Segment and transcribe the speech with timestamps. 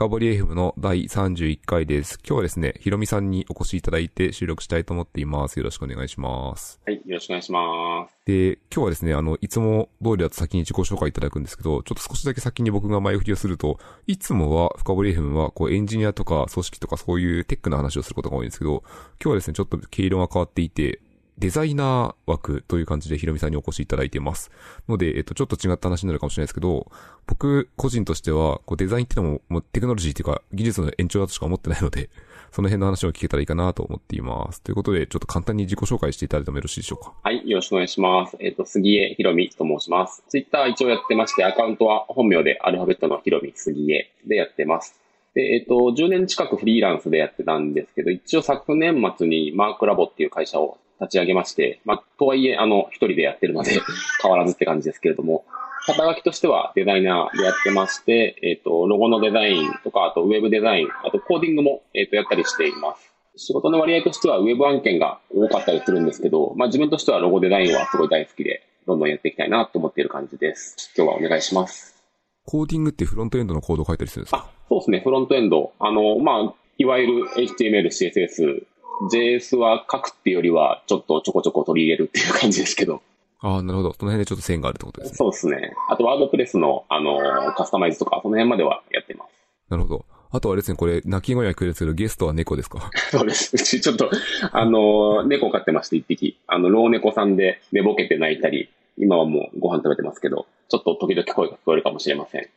[0.00, 2.18] 深堀 FM の第31回です。
[2.26, 5.58] 今日はですね、ひろみさんにお越しいただいて収録したいと思っています。
[5.58, 6.80] よろしくお願いします。
[6.86, 8.16] はい、よろしくお願いします。
[8.24, 18.82] で、今日はですね、あの、いつも通りだと先に自己紹介いただくんですけど、ちょっと少しだけ先に僕が前振りをすると、いつもは深堀 FM はこうエンジニアとか組織とかそういうテックな話をすることが多いんですけど、
[19.22, 21.00] 今日はですね、ちょっと毛色が変わっていて、
[21.40, 24.50] デザイナー枠という感じでヒロミさんにお越しいただいています。
[24.90, 26.92] ので、えっと、ちょっと違った話になるかもしれないですけど、
[27.26, 32.10] 僕個人としては、こうデザインってのも、もうテクノロジーっていうか、技術の延長だとしか思ってないので、
[32.52, 34.60] その辺の話を聞けたらいいかなと思っています。
[34.60, 37.14] ということで、ちょっと簡単に自己紹介していただいてもよろしいでしょうか？
[37.22, 38.36] はい、よろしくお願いします。
[38.38, 40.22] えっ、と、杉江ひろみと申します。
[40.28, 45.00] ツイッター一応やってまして、アカウントは本名でアルファベットのひろみ杉江でやってます。
[45.34, 53.80] で、えっ、と、10年近くフリーランスでやってたんですけど、一応昨年末にマークラボっていう会社を立ち上げまして、まあ、とはいえ、あの、一人でやってるので、
[54.22, 55.44] 変わらずって感じですけれども、
[55.86, 63.10] 肩書きとしてはデザイナーでやってまして、えっ、と、ロゴのデザインとか、あとウェブデザイン、あとコーディングも、えっ、と、やったりしています。
[63.36, 70.92] 仕事の割合としてはウェブ案件が多かったりするんですけど、まあ自分としてはロゴデザインはすごい大好きで、どんどんやっていきたいなと思っている感じです。
[70.96, 71.96] 今日はお願いします。
[72.44, 74.38] コーディングってフロントエンドのコードを書いたりするんですか？
[74.38, 75.72] あ、そうですね、フロントエンド。
[75.78, 78.64] あの、まあ、いわゆる HTML、CSS、
[79.12, 83.02] JS は書くっていうよりは、ちょっとちょこちょこ取り入れるっていう感じですけど。
[83.40, 83.94] ああ、なるほど。
[83.94, 85.16] その辺でちょっと線があるってことですね。
[85.16, 85.72] そうですね。
[85.88, 87.18] あと、ワードプレスの、あの、
[87.56, 89.30] カスタマイズとか、その辺まではやってます。
[89.70, 90.04] なるほど。
[90.32, 92.90] あとはあれですね、これ、鳴き声が聞るんですけど、ゲストは猫ですか？
[93.10, 93.56] そうです。
[93.56, 94.10] うちちょっと、
[94.52, 96.38] あの、猫飼ってまして、一匹。
[96.46, 102.48] あの、老猫さんで寝ぼけて泣いたり、今はもうご飯食べてますけど、ちょっと時々声が聞こえるかもしれません。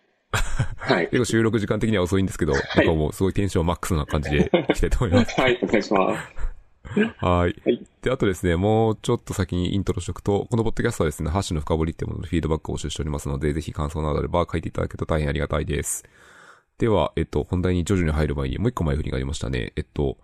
[0.77, 1.05] はい。
[1.07, 5.35] 結構収録時間的には遅いんですけど、僕はもうすごいテンションマックスな感じでいきたいと思います。
[5.39, 7.03] はい、お願いします。
[7.17, 7.61] はい。
[7.65, 16.03] はいで、あとですね、もうちょっと先にイントロしておくと、このポッドキャストはですね、ハッシュの深掘りっていうもののフィードバックを募集しておりますので、ぜひ感想などあれば書いていただけると大変ありがたいです。
[16.77, 19.71] では、えっと、本題に徐々に入る前にもう一個前振りがありましたね。
[19.77, 20.17] えっと、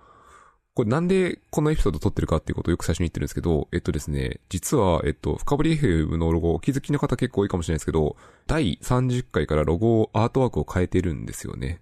[0.79, 8.15] これなんでこのエピソード撮ってるかっていうことをよく最初に言ってるんですけど、えっとですね、実は、えっと、深掘り FM のロゴ、お気づきの方結構多いかもしれないですけど、
[8.47, 11.81] 第30回からロゴを、アートワークを変えてるんですよね。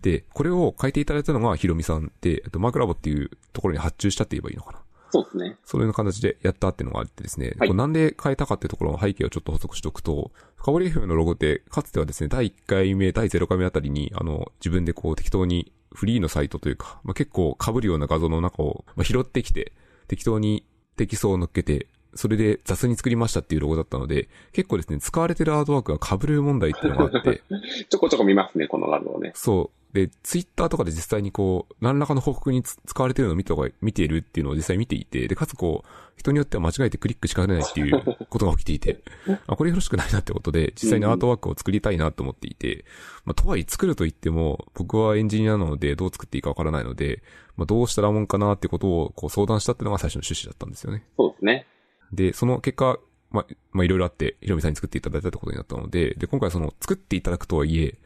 [0.00, 4.78] で、これを変えていただいたのがヒロミさんで、えっと、マークラボっていうところに発注したって言えばいいのかな。
[5.10, 5.56] そうですね。
[5.66, 19.72] そういう形でやったっていうのがあってですね、はいなんで変えたかっていうところの背景をちょっと補足しておくと、深堀 FM のロゴって、かつてはですね、第1回目、第0回目あたりに、あの、自分でこう適当にフリーのサイトというか、まあ、結構被るような画像の中を、まあ、拾ってきて、
[20.06, 20.64] 適当に
[20.96, 27.42] テキストを乗っけて、それで雑に作りましたっていうロゴだったので、結構ですね、使われてるアートワークが被る問題っていうのがあって、
[27.90, 29.32] ちょこちょこ見ますね、この画像ね。
[29.34, 29.77] そう。
[29.92, 39.02] で、ツイッターとかで実際にこう、何らかの報告につ使われてるのを見た見ているっていうのを実際見ていて、で、かつこう、人によっては間違えてクリックしかねないっていう ことが起きていて、
[39.46, 42.84] あ、これよろしくないなってことで、実際にアートワークを作りたいなと思っていて、
[43.24, 47.22] まあ、とはいえ作ると言っても、僕はエンジニアなのでどう作っていいかわからないので、
[47.56, 51.04] まあ、どうしたらもんかなってことをこう相談したっていうのが最初の趣旨だったんですよね。
[51.16, 51.66] そうですね。
[52.12, 52.98] で、その結果、
[53.30, 57.98] まあ、まあ、いろいろあって、ひろみさんに作っていただいたってことになったので、で、今回その作っていただくとはいえ、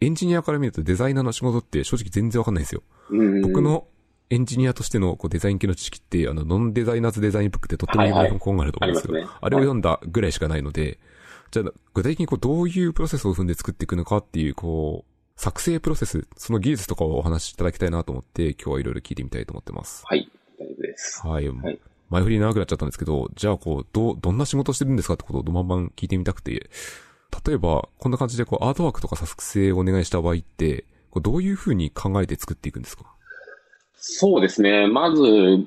[0.00, 2.82] エンジニアから見るとデザイナーの仕事って正直全然わかんないんですよ。
[3.10, 3.42] うん。
[3.42, 3.86] 僕の
[4.30, 10.98] エンジニアとしてのこうデザイン系の知識って、あの、ノンデザイナーズデザインブックってとっても有名な本があると思うんですけど、はいはいあねあれを読んだぐらいしかないので、
[11.50, 20.04] じゃあ、具体的にこうどういうプロセスを踏んで作っていくのかっていう、こう、作成プロセス、その技術とかをお話しいただきたいなと思って、今日はいろいろ聞いてみたいと思ってます。
[20.06, 21.26] はい、大丈夫です。
[21.26, 21.48] はい。
[21.48, 26.68] はい前振り長くなっちゃったんですけど、じゃあこう、どう、どんな仕事してるんですかってことをどまんばん聞いてみたくて、
[27.46, 33.04] 例えば、こんな感じでこう、アートワークとか作成をお願いした場合って、こうどういう風に考えて作っていくんですか？
[33.96, 34.86] そうですね。
[34.86, 35.22] まず、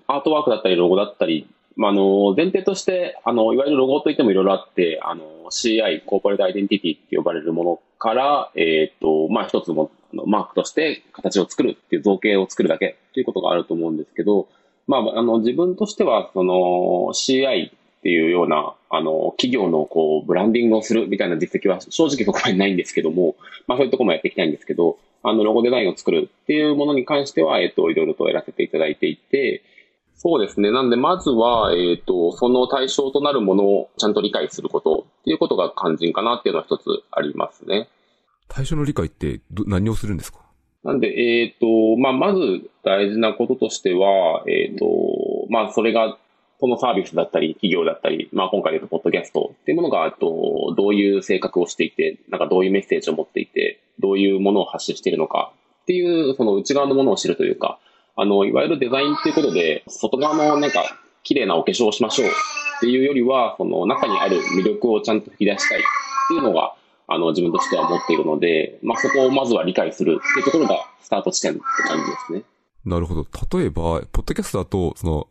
[0.07, 9.89] アートワークだったり、ロゴだったり、まあ、あの、前提として、あの、いわゆるロゴといってもいろいろあって、あの、CI、コーポレートアイデンティティって呼ばれるものから、えっ、と、まあ、一つ、の
[10.25, 14.47] マークとして形を作るっていう造形を作るだけっていうことがあると思うんですけど、
[14.87, 16.53] まあ、あの、自分としては、その、
[17.13, 17.71] CI
[18.03, 29.63] っていうような、あの、企業のこう、ブランディングをするみたいな実績は正直そこまでないんですけども、まあそういうところもやっていきたいんですけど、あの、ロゴデザインを作るっていうものに関しては、えっと、いろいろとやらせていただいていて、
[30.15, 30.69] そうですね。
[30.71, 37.87] なんで、まずは、えっ、と、その対象となるものをちゃんと理解することっていうことが肝心かなっていうのは一つありますね。
[38.49, 40.39] 対象の理解ってど何をするんですか？
[40.83, 44.85] なんで、えっ、と、まあ、まず大事なこととしては、えっ、と、
[45.49, 46.17] まあ、それが、
[46.63, 55.51] このサービスだったり、企業だったり、まあ、今回で言うと、ポッドキャストっていうものが、と、どういう性格をしていて、なんかどういうメッセージを持っていて、どういうものを発信しているのか
[55.81, 57.79] っていう、その内側のものを知るというか、
[58.15, 60.85] あの、いわゆるデザインっていうことで、外側のなんか、
[61.23, 62.31] 綺麗なお化粧をしましょうっ
[62.79, 65.81] ていうよりは、その中にある魅力をちゃんと引き出したいっ
[66.29, 66.75] ていうのが、
[67.09, 72.43] あの、自分としては思っているので、まあ、そこをまずは理解するっていうところがスタート地点って感じですね。
[72.85, 73.25] なるほど。
[73.59, 73.81] 例えば、
[74.13, 75.27] ポッドキャストだと、その、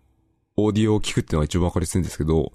[0.57, 2.53] オーディオを聞くっていうのが一番わかりやすいんですけど、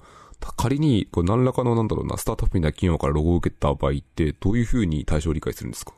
[0.56, 5.94] 仮に、こう何らかのなんだろうな、スタートアップみたいな企業からロゴを受けた場合って、どういうふうに対象を理解するんですか？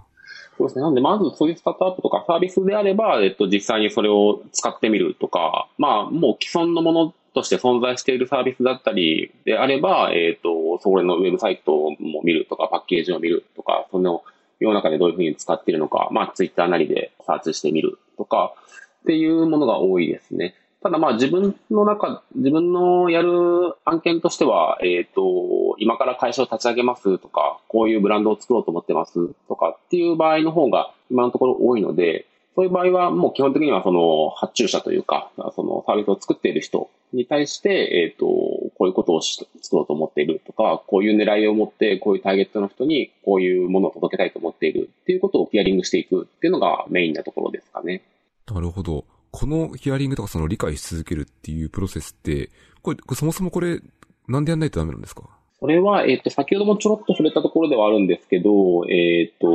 [0.57, 0.83] そうですね。
[0.83, 14.23] なんで、まずそういうスタートアップとかサービスであれば、えっと、実際にそれを使ってみるとか、まあ、もう既存のものとして存在しているサービスだったりであれば、えっと、それのウェブサイトも見るとか、パッケージを見るとか、その
[14.59, 18.53] 世の中でどういうふうに使っているのか、まあ、ツイッターなりでサーチしてみるとか、
[19.01, 20.55] っていうものが多いですね。
[20.81, 48.01] ただまあ自分の中、自分のやる案件としては、えっ、ー、と、今から会社を立ち上げますとか、こういうブランドを作ろうと思ってますとかっていう場合の方が今のところ多いので、そういう場合はもう基本的にはその発注者というか、そのサービスを作っている人に対して、えっ、ー、と、こういうことをし作ろうと思っているとか、こういう狙いを持って、こういうターゲットの人にこういうものを届けたいと思っているっていうことをピアリングしていくっていうのがメインなところですかね。
[48.47, 49.05] なるほど。
[49.31, 52.49] このヒアリングとかその理解し続けるっていうプロセスって、
[52.81, 53.79] これ、そもそもこれ、
[54.27, 55.23] なんでやんないとダメなんですか？
[55.59, 59.47] それは、えっ、ー、と、先ほどもちょろっと触れたところではあるんですけど、えっ、ー、と、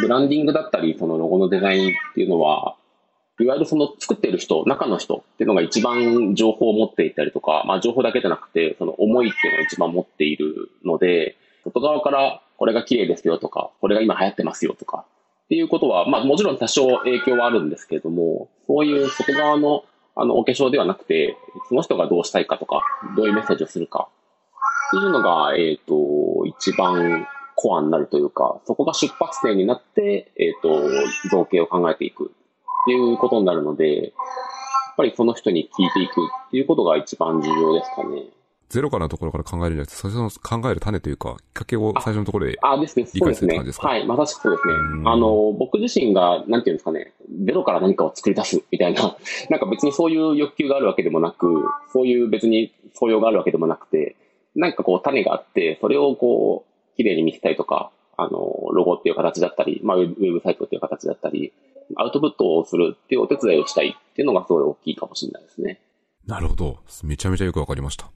[0.00, 2.76] ブランディングだったり、そのロゴのデザインっていうのは、
[3.40, 15.04] いわゆるその作っている人、中の人っていうのが一番情報を持っていたりとか、まあ情報だけじゃなくて、その思いっていうのを一番持っているので、外側からこれが綺麗ですよとか、これが今流行ってますよとか、
[15.44, 19.84] っていうことは、まあもちろん多少影響はあるんですけれども、そういう外側の
[20.16, 21.36] あのお化粧ではなくて、
[21.68, 22.82] その人がどうしたいかとか、
[23.16, 24.08] どういうメッセージをするか
[24.88, 27.26] っていうのが、えっ、ー、と、一番
[27.56, 30.88] コアになるというか、そこが出発点になって、えっ、ー、と、
[31.30, 34.12] 造形を考えていくっていうことになるので、やっ
[34.96, 38.22] ぱりその人に聞いていくっていうことが一番重要ですかね。
[38.68, 43.58] ゼロからのところから考えるんじゃなくて、最初の考える種というか、きっかけを最初のところであですね、そうですね。
[43.78, 44.74] はい、まさしくそうですね。
[45.04, 47.12] あの、僕自身が、なんていうんですかね、
[47.44, 49.16] ゼロから何かを作り出すみたいな、
[49.50, 54.16] なんか別にそういう欲求があるわけでもなく、そういう別に素養があるわけでもなくて、
[54.54, 61.52] なんかこう種があって、それをこう、綺麗に見せたいとか、あの、ロゴっていう形だったり、まあ、ウェブサイトっていう形だったり、
[61.96, 65.80] アウトプットをするっていうお手伝いをしたいっていうのがすごい大きいかもしれないですね。
[66.26, 66.78] なるほど。
[67.02, 68.10] めちゃめちゃよくわかりました。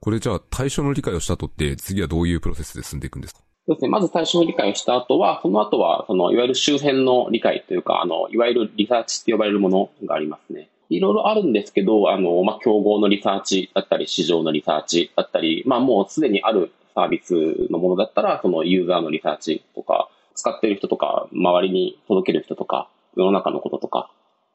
[0.00, 3.40] これじゃあ対象の理解をした後って、次はどういうプロセスで進んでいくんですか？
[3.66, 3.88] そうですね。
[3.90, 10.70] まず対象の理解をした後は、その後は、その、いわゆる周辺の理解というか、あの、いわゆるリサーチって呼ばれるものがありますね。
[10.88, 17.34] いろいろあるんですけど、あの、まあ、競合のリサーチだったり、市場のリサーチだったり、まあ、もうすでにあるサービス
[17.70, 24.08] のものだったら、そのユーザーのリサーチとか、使ってる人とか、周りに届ける人とか、世の中のこととか、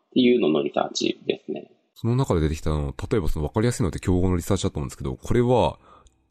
[0.09, 1.69] っていうののリサーチですね。
[1.95, 5.79] その中で出てきたの、例えばその分かりやすいのって競合のリサーチだと思うんですけど、これは、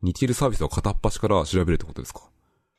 [0.02, 2.22] 似ているサービスを片っ端から調べるってことですか？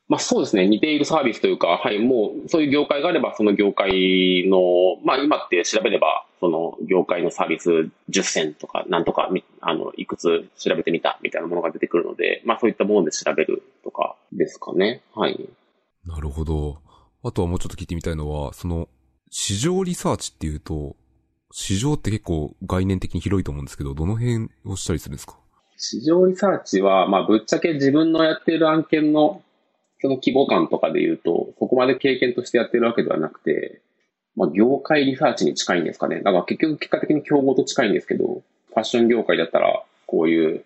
[0.08, 0.68] まあそうですね。
[0.68, 4.58] 似ているサービスというか、はい、もうそういう業界があれば、その業界の、
[5.02, 9.30] まあ今って調べれば、その業界のサービス10選とか、なんとか、
[9.62, 15.00] あの、いくつ調べてみたみたいなものが出てくるので、まあそういったもので調べるとかですかね。
[15.14, 15.48] はい。
[16.04, 16.82] なるほど。
[17.22, 18.90] あとはもうちょっと聞いてみたいのは、その、
[19.30, 20.96] 市場リサーチっていうと、
[21.56, 25.38] 市場って結構概念的に広いと思うんですけど、どの辺をしたりするんですか？
[25.76, 29.40] 市場リサーチは、まあ、ぶっちゃけ自分のやっている案件の、
[30.00, 33.80] その規模感とかで言うと、そこまで経験としてやってるわけではなくて、
[34.34, 36.22] まあ、業界リサーチに近いんですかね。
[36.22, 40.64] だから結局結果的に競合と近いんですけど、ファッション業界だったら、こういう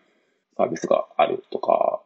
[0.56, 2.00] サービスがあるとか、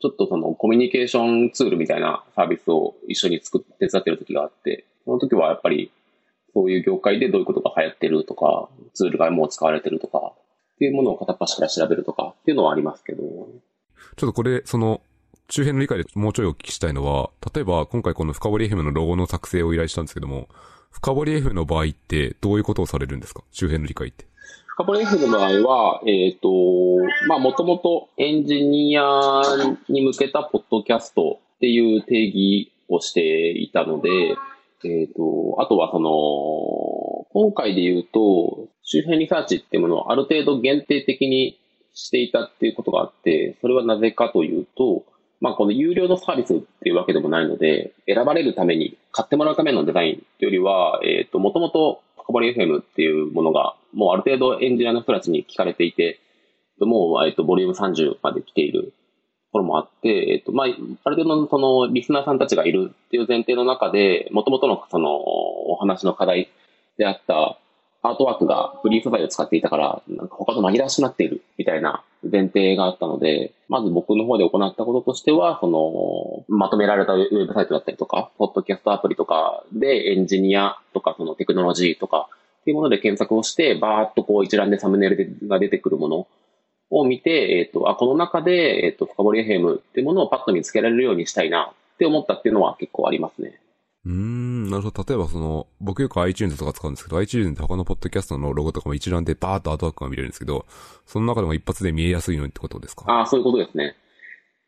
[0.00, 5.90] ちょっとそのコミュニケーションツールみたいなサービスを一緒に作って、手伝ってる時があって、その時はやっぱり、
[6.54, 10.32] そういう業界でどういうことが流行ってるとか、ツールがもう使われてるとか、
[10.76, 13.22] っていうものを片っ端から調べるとかっていうのはありますけど。
[13.22, 15.00] ちょっとこれ、その、
[15.50, 20.48] 周辺の理解でもうちょいお聞きしたいのは、例えば今回この深堀 FM のロゴの作成を依頼したんですけども、
[20.90, 23.42] 深堀 FM の場合ってどういうことをされるんですか？
[23.50, 24.26] 周辺の理解って。
[24.66, 26.48] 深堀 FM の場合は、えっ、ー、と、
[27.28, 29.42] まあもともとエンジニア
[29.88, 34.36] に向けたポッドキャストっていう定義をしていたので、
[34.84, 41.58] えっ、ー、と、あとはその、今回で言うと、周辺リサーチっていうものをある程度限定的に
[41.94, 45.04] していたっていうことがあって、それはなぜかというと、
[45.40, 56.20] まあこの有料のサービスっていうわけでもないので、選ばれるために、買ってもらうためのデザインというよりは、えっ、ー、と、もともと深堀 FM っていうものが、もうある程度エンジニアの人たちに聞かれていて、
[56.80, 58.94] もう、えっ、と、ボリューム30まで来ている
[59.52, 66.50] ころもあって、えっと、まあ、ある程度のそのリスナーさんたちがいるっていう前提の中で、もともとのそのお話の課題
[66.96, 67.58] であった
[68.02, 82.28] アートワークがフリー素材を使っていたから、なんか他と紛らわしくなっているみたいな前提があったので、まず僕の方で行ったこととしては、その、まとめられたウェブサイトだったりとか、ポッドキャストアプリとかでエンジニアとか、そのテクノロジーとか、
[82.60, 86.26] っていうもので検索をして、バーっとこう一覧でサムネイルが出てくるもの
[86.90, 93.60] を見て、えっ、ー、と、あ、この中で、えっ、ー、と、深掘り FM っていうものをパッと見つけられるようにしたいなって思ったっていうのは結構ありますね。
[94.06, 95.04] うん、なるほど。
[95.06, 100.64] 例えばその、僕よく iTunes とか使うんですけど、iTunes で他のポッドキャストのロゴとかも一覧でバーッとアートワークが見れるんですけど、
[101.04, 103.04] その中でも一発で見えやすいのってことですか？
[103.06, 103.96] ああ、そういうことですね。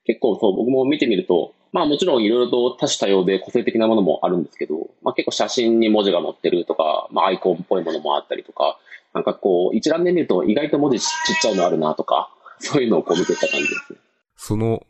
[0.05, 8.79] 結構そう、僕も見てみると、まあもちろんいろいろと多種多様で個性的なものもあるんですけど、まあ結構写真に文字が載ってるとか、まあアイコンっぽいものもあったりとか、
[9.15, 11.07] なんかこう、一覧で見ると意外と文字ちっ
[11.41, 13.99] ちゃいのあるなとか、そういうのをこう見てた感じですね。
[14.37, 14.87] その、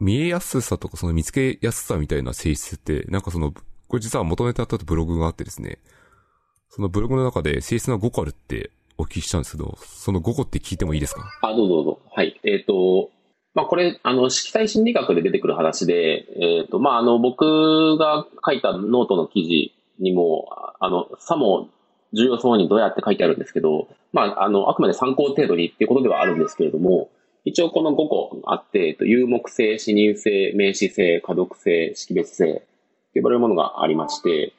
[0.00, 3.52] 見えやすさとかその見つけやすさみたいな性質って、なんかその、
[3.88, 5.78] これ実は元ネタったブログがあってですね、
[6.68, 11.22] そのブログの中で性質が5個あるってお聞きしたんですけど、その5個って聞いてもいいですか？
[11.42, 12.00] あ、どうぞどうぞ。
[12.14, 12.40] はい。
[12.44, 13.10] えっ、ー、と、
[13.54, 20.48] まあこれ、あの、色彩心理学で出てくる話で、えっ、ー、と、まああの、僕が書いたノートの記事にも、
[20.80, 21.68] あの、さも
[22.14, 27.10] 重要そうにどうやって書いてあるんですけど、まあ、あの、あくまで参考程度にっていうことではあるんですけれども、
[27.44, 32.62] 一応この5個あって、有目性、視認性、名詞性、可読性、識別性と
[33.16, 34.54] 呼ばれるものがありまして、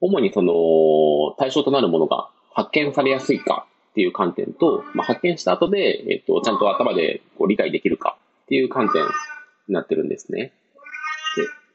[0.00, 10.52] 主にその対象となるものが発見されやすいかっていう観点と、まあ、発見した後で、えっと、ちゃんと頭でこう理解できるかっていう観点になってるんですね。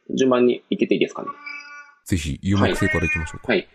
[0.10, 1.30] で、順番にいけていいですかね？
[2.06, 3.54] ぜひ、有目性からいきましょうか。
[3.54, 3.68] はい、はい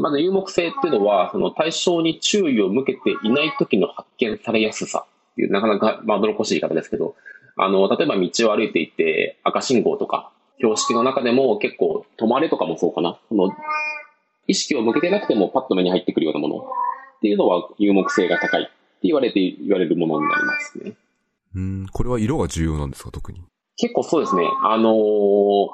[0.00, 7.14] まず有目性っていうのは、その対象に注意を向けていない時の発見されやすさっていう、なかなかまどろっこしい言い方ですけど、
[7.56, 13.18] あの、例えば道を歩いていて、赤信号とか、標識の中でも結構、止まれとかもそうかな。
[13.28, 13.50] その、
[14.46, 16.60] 意識を向けてなくてもパッと目に入ってくるようなものっ
[17.20, 20.94] ていうのは有目性が高いって言われて、言われるものになりますね。
[21.54, 23.42] うん、これは色が重要なんですか、特に？
[23.76, 24.48] 結構そうですね。
[24.64, 25.68] あのー、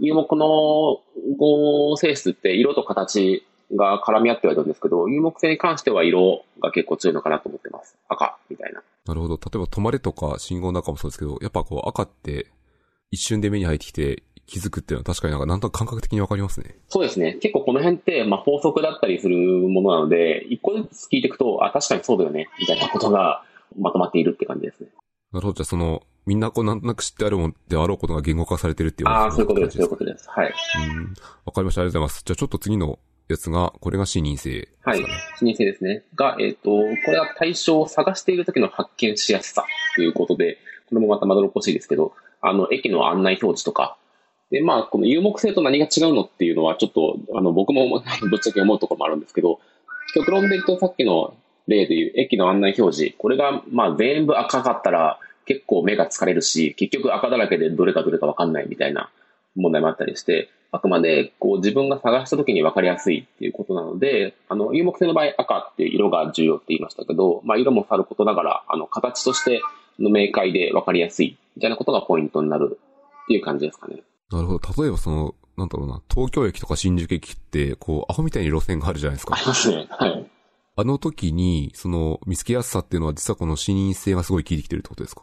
[0.00, 1.00] 有目の
[1.38, 7.96] 合性質って色と形が絡み合ってはいるんですけど、有目性に関しては色が結構強いのかなと思ってます。
[8.08, 8.82] 赤みたいな。
[9.06, 9.34] なるほど。
[9.34, 12.46] 例えば止まれとか信号の中もそうですけど、やっぱこう赤って
[13.10, 16.76] 一瞬で目に入ってきて気づくっていうのは確かになんかなんと感覚的にわかりますね。
[16.88, 17.34] そうですね。
[17.40, 23.44] 結構この辺って、まあ法則だったりするものなので、一個ずつ聞いていくと、あ、確かにそうだよね、みたいなことが
[23.78, 24.88] まとまっているって感じですね。
[25.32, 25.56] なるほど。
[25.56, 30.28] じゃあその、みんなこうなんとなく知ってあるもんであろうことが言語化されてるっていうああ、そういうことです、そういうことです。
[30.28, 30.52] はい。
[30.94, 31.14] うん。
[31.44, 31.80] わかりました。
[31.80, 32.22] ありがとうございます。
[32.24, 32.98] じゃあちょっと次の
[33.28, 35.04] やつが、これが視認性、ね、はい。
[35.38, 36.04] 視認性ですね。
[36.14, 39.64] が、えっ、ー、と、これは対象を探している時の発見しやすさ
[39.96, 40.58] ということで、
[40.88, 43.98] これもまたまどろっこしいですけど、あの、駅の案内表示とか、
[44.50, 47.86] で、まあ、この有目性と何が違うのっていうのは、ちょっと、あの、僕も
[48.30, 49.60] ぶっちゃけ思うところもあるんですけど、
[50.14, 51.34] 極論で言うとさっきの
[51.66, 59.10] 例でいう駅の案内表示、これが、まあ、全部赤かったら、結構目が疲れるし、結局赤だらけでどれかどれかわかんないみたいな
[59.56, 69.62] 問題もあったりして、あくまでこう自分が探した時に分かりやすいっていうことなので、あの、有目性の場合赤っていう色が重要って言いましたけど、まあ色もさることながら、あの、形として
[69.98, 72.78] の明快で分かりやすいみたいなことがポイントになる
[73.24, 74.02] っていう感じですかね。
[74.30, 74.82] なるほど。
[74.82, 79.34] 例えばその、なんだろうな、東京駅とか新宿駅って、こう、アホみたいに路線があるじゃないですか。
[79.34, 79.86] ありますね。
[79.88, 80.30] はい。
[80.76, 85.22] あの時に、その、見つけやすさっていうのは実はこの視認性がすごい効いてきてるってことですか？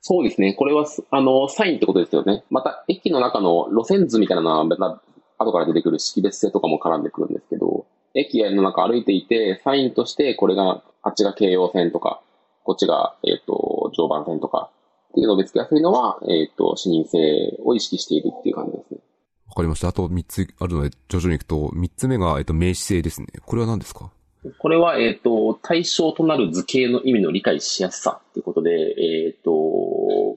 [0.00, 0.54] そうですね。
[0.54, 2.44] これは、あの、サインってことですよね。
[2.50, 5.02] また、駅の中の路線図みたいなのは、また、
[5.38, 12.20] 後から出てくる識別性とかも絡んでくるんですけど、駅の中歩いていて、サインとして、これが、あっちが京葉線とか、
[12.64, 14.70] こっちが、えっ、ー、と、常磐線とか、
[15.10, 19.00] っていうのを見つけやすいのは、えっ、ー、と、視認性を意識しているっていう感じですね。
[19.48, 19.88] わかりました。
[19.88, 23.28] あと3つあるので、徐々に行くと、3つ目が、えっ、ー、と、名詞性ですね。
[23.46, 24.10] これは何ですか？
[24.58, 29.50] これは、えっ、と、対象となる図形の意味の理解しやすさっていうことで、えっ、と、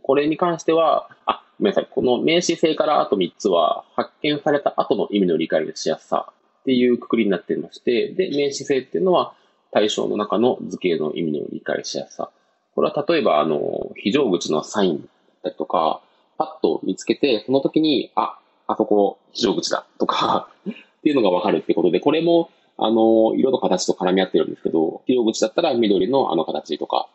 [0.01, 1.88] これに関しては、あ、ごめんなさい。
[1.89, 9.34] この名詞性からあと3つは、発見された後の意味の理解のしやすさっていうくくりになっていまして、で、名詞性っていうのは、
[9.72, 12.31] 対象の中の図形の意味の理解しやすさ。
[12.74, 15.08] これは例えば、あの、非常口のサイン
[15.43, 16.01] だとか、
[16.38, 22.50] パッと見つけて、その時に、あ、あそこ非常口だとかっていうのがわかるってことで、これも、
[22.83, 27.09] あの、色と形と絡み合ってるんですけど、非常口だったら緑のあの形とか、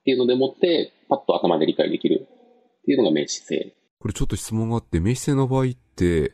[0.00, 3.74] っていうのでもって、パッと頭で理解できるっていうのが名詞性。
[4.00, 6.32] これちょっと質問があって、名詞性の場合って、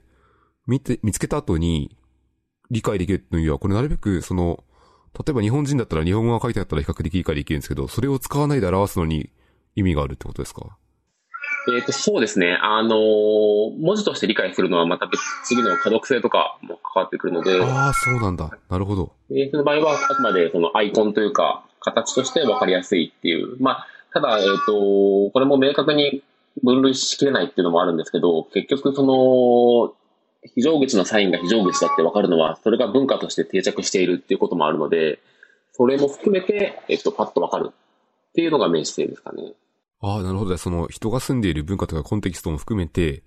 [0.66, 1.96] 見て、見つけた後に
[2.70, 4.62] 理解できるのには、これなるべくその、
[5.14, 9.30] 例えば日本人だったら日本語が書いてあったら比較的理解できるんですけど、それを使わないで表すのに
[9.74, 10.78] 意味があるってことですか？
[11.68, 12.58] えっ、ー、と、そうですね。
[12.62, 17.62] あのー、文字として理解するのはまた別、次の可読性とかも関わってくるので。
[17.62, 18.50] ああ、そうなんだ。
[18.68, 19.12] なるほど。
[19.30, 23.56] えー、その場合は、あくまでそのアイコンというか、形として分かりやすいっていう。
[23.60, 26.22] まあ、ただ、えっ、と、これも明確に
[26.62, 29.94] 分類しきれないっていうのもあるんですけど、結局その、
[30.54, 35.20] 非常口のサインが非常口だって分かるのは、それが文化として定着しているっていうこともあるので、
[35.72, 39.52] それも含めて、えっと、パッと分かるっていうのが名詞性ですかね。
[40.02, 40.56] ああ、なるほど。
[40.56, 43.22] その人が住んでいる文化とかコンテキストも含めて、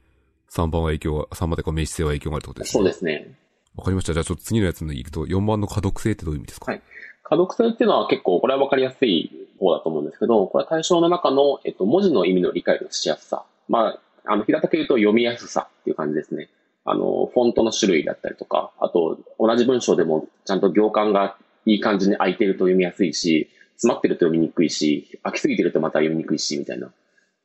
[0.52, 2.80] 3番は影響が、3番でか名詞性は影響があるってことですね。
[2.80, 3.38] そうですね。
[3.76, 4.14] わかりました。
[4.14, 6.72] じゃあちょっと次のやつに行くと、4番の可読性ってどういう意味ですか？
[6.72, 6.82] はい。
[7.24, 13.46] 可読性っていうのは結構、これは分かりやすい方だと思うんですけど、これは対象の中の、えっと、文字の意味の理解のしやすさ。
[13.70, 16.50] まあ、あの、平たく言うと読みやすさっていう感じですね。
[16.86, 23.50] あの、フォントの種類だったりとか、あと、同じ文章でもちゃんと行間がいい感じに空いてると読みやすいし、
[23.84, 26.88] 詰まってると読みにくいし、空きすぎてるとまた読みにくいし、みたいな。
[26.88, 26.94] そ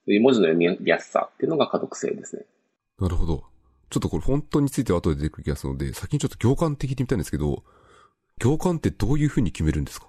[0.07, 2.43] ういう文字の読みやすさっていうのが可読性ですね。
[3.01, 3.43] なるほど。
[3.91, 7.65] ちょっとこれフォントについては後で出てくる気がするので、先にちょっと行間的に見たいんですけど、
[8.41, 10.07] 行間ってどういうふうに決めるんですか？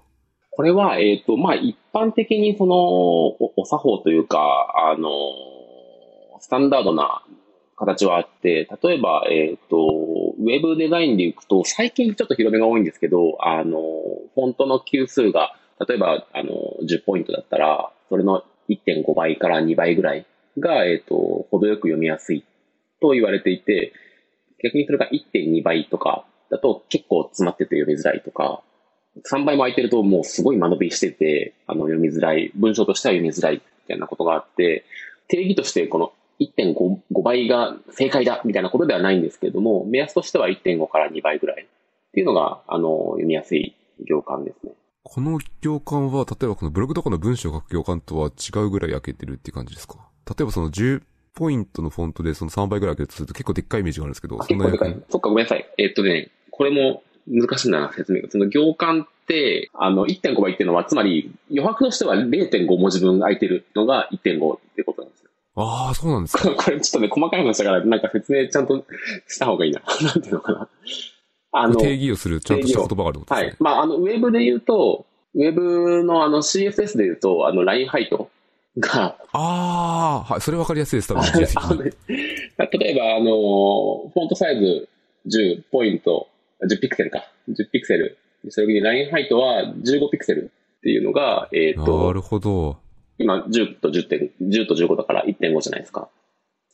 [0.50, 4.38] これは、えっ、ー、と、まあ、一般的にそのお、お作法というか、
[4.92, 5.08] あの、
[6.38, 7.24] スタンダードな
[7.76, 13.80] 形はあって、例えば、えっ、ー、と、ウェブデザインでいくと、最近ちょっと広めが多いんですけど、あの、
[14.34, 15.56] フォントの級数が、
[15.86, 20.26] 例えば、あの、10ポイントだったら、それの1.5倍から2倍ぐらい
[20.58, 22.44] が、えっ、ー、と、程よく読みやすい
[23.00, 23.92] と言われていて、
[24.62, 28.62] 逆にそれが1.2倍とかだと結構詰まってて読みづらいとか、
[29.24, 34.84] 3倍も空いてるともうすごい間延びしてて、あの、読みづらい、文章としては読みづらいみたいなことがあって、
[35.28, 41.66] 定義としてこの1.5倍が正解だみたいなことではないんですけれども、目安としては1.5から2倍ぐらいっ
[42.12, 44.72] ていうのが、あの、読みやすい行間ですね。
[45.02, 49.96] この行間は、例えばこのブログとかの文章を書く行間とは違うぐらい開けてるっていう感じですか？
[50.28, 51.02] 例えばその10
[51.34, 54.36] ポイントのフォントでその3倍ぐらい開けるとすると結構でっかいイメージがあるんですけど。
[54.38, 54.96] 結構でかい。
[55.08, 55.64] そっか、ごめんなさい。
[55.78, 58.30] えー、っとね、これも難しいな、説明が。
[58.30, 65.30] その行間って、あの、1.5倍っていうのは、つまり余白としては0.5文字分空いてるのが1.5ってことなんですよ。
[65.56, 66.50] ああ、そうなんですか。
[66.54, 68.84] これちょっとね、細かい話だから、なんか説明ちゃんと
[69.28, 69.80] した方がいいな。
[70.02, 70.68] なんていうのかな。
[71.52, 73.48] あの、定義をする、ちゃんとした言葉があることですね。
[73.48, 73.56] はい。
[73.60, 78.30] まあ、あの、ウェブで言うと、ウェブのあの CSS で言うと、あの、ラインハイト
[78.78, 79.16] が。
[79.32, 81.84] ああ、はい、それわかりやすいです、多分。
[82.08, 84.88] 例えば、あの、フォントサイズ
[85.28, 86.28] 10ポイント、
[86.68, 87.24] 10ピクセルか。
[87.48, 88.18] 10ピクセル。
[88.48, 92.06] それにラインハイトは15ピクセルっていうのが、えっ、ー、と。
[92.06, 92.78] なるほど。
[93.18, 96.08] 今、10と10点、10と15だから1.5じゃないですか。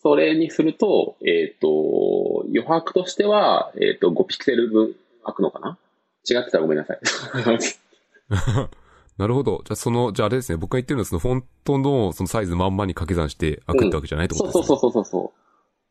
[0.02, 5.78] それにすると、えっ、ー、と、余白としては、えっ、ー、と、5ピクセル分開くのかな？
[6.28, 7.00] 違ってたらごめんなさい。
[9.18, 9.62] なるほど。
[9.64, 15.32] じゃあその、じゃああれですね、僕が言ってるのはそのフォントのそのサイズまんまに掛け算して開くってわけじゃないってことですね、うん、そうそうそうそ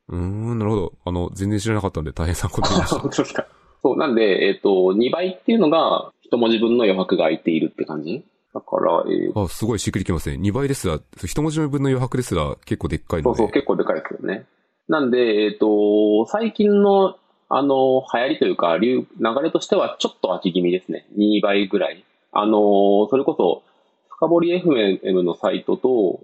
[0.09, 0.19] うう。
[0.19, 0.93] ん、なるほど。
[1.05, 2.99] あの、全然知らなかったんで大変参考になりました。
[3.01, 3.47] 本当ですか？
[3.81, 8.23] そう、なんで、えっ、ー、と、2倍っていうのが一文字分の余白が空いているって感じ？
[8.55, 10.37] だから、えー、あ、すごいしっくりきますね。
[10.37, 13.37] 2倍ですら、一文字分の余白ですら結構でっかいので。
[13.37, 14.45] そうそう、結構でかいですよね。
[14.87, 17.17] なんで、えっ、ー、と、最近の、
[17.49, 19.05] あの、流行りというか、流、流
[19.43, 21.05] れとしてはちょっと空き気味ですね。
[21.17, 22.05] 2倍ぐらい。
[22.31, 23.63] あの、それこそ、
[24.07, 26.21] 深掘り FM のサイトと、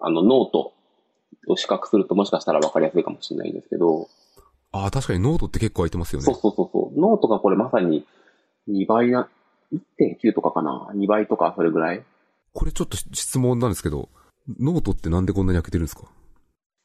[0.00, 0.72] あの、ノート
[1.46, 4.08] と比較するともしかしたら分かりやすいかもしれないんですけど。
[4.72, 6.24] ああ、確かにノートって結構空いてますよね。
[6.24, 6.98] そうそうそうそう。
[6.98, 8.06] ノートがこれまさに
[8.70, 9.28] 2倍な、
[9.72, 12.02] 1.9とかかな ?2 倍とかそれぐらい？
[12.52, 14.08] これちょっと質問なんですけど、
[14.58, 16.04] ノートってなんでこんなに開けてるんですか？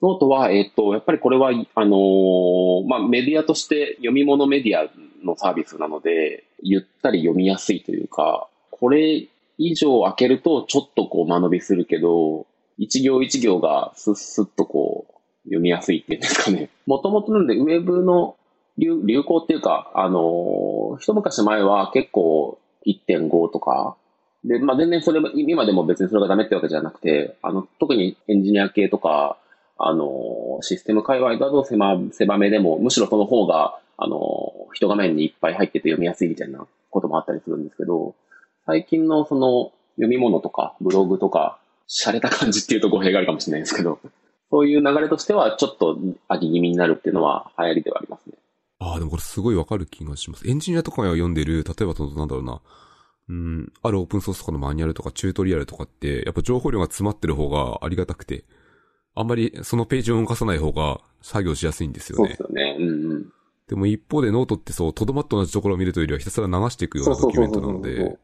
[0.02, 4.90] ノートは、えっ、ー、と、やっぱりこれは、あのー、まあ、メディアとして読み物メディア
[5.26, 12.46] のサービスなので、ゆったり読みやすいというか、これ以上開けるとちょっとこう間延びするけど、
[12.78, 15.14] 一行一行がスッスッとこう
[15.46, 16.70] 読みやすいっていうんですかね。
[16.86, 18.36] もともとなんでウェブの
[18.78, 23.96] 流流行っていうか、あのー、一昔前は結構1.5とか、
[24.44, 29.38] で、まあ全然それ、今でも別にそれがダメってわけじゃなくて、あの、特にエンジニア系とか、
[29.78, 38.16] あの、システム界隈だと狭、狭めでも、むしろその方が、あのー、一画面にいっぱい入ってて読みやすいみたいなこともあったりするんですけど、
[38.66, 44.00] 最近のその読み物とかブログとか、洒落た感じっていうと語弊があるかもしれないですけど、
[44.50, 48.36] そういう流れとしてはちょっと空き気味になるっていうのは流行りではありますね。
[48.84, 50.48] ああ、でもこれすごいわかる気がします。
[50.48, 52.62] エンジニアとかが読んでる、例えばその、なんだろうな、
[53.30, 58.44] うん、あるオープンソースとかのマニュアルとかチュートリアルとかって、やっぱ情報量が詰まってる方がありがたくて、
[59.16, 62.36] あんまりそのページを動かさない方が作業しやすいんですよね。
[62.38, 62.78] そうですよね。
[62.80, 63.34] うんうん。
[63.70, 68.18] でも一方でノートってそう、とどまって同じところを見るというよりはひたすら流していくようなドキュメントなので、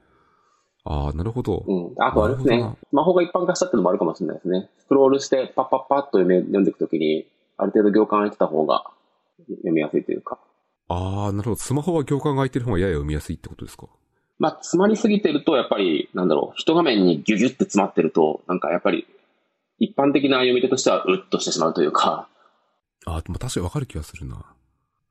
[0.84, 1.63] ああ、なるほど。
[1.67, 2.04] うん。
[2.04, 2.76] あとあれですね。
[2.89, 4.69] スマホが一般化したってのもあるかもしれないですね。
[4.80, 8.91] スクロールしてパッパッパッと読んでいくときに、ある程度行間空いてた方が
[9.48, 10.39] 読みやすいというか。
[10.89, 11.56] ああ、なるほど。
[11.56, 13.88] スマホは行間が空いてる方がやや読みやすいってことですか？
[14.39, 19.06] まあ、詰まりすぎてると、やっぱり、なんだろう、一画面にギュギュって詰まってると、なんかやっぱり、
[19.80, 22.28] 一般的な読み手としては、うっとしてしまうというか。
[23.06, 24.45] あ、でも確かにわかる気がするな。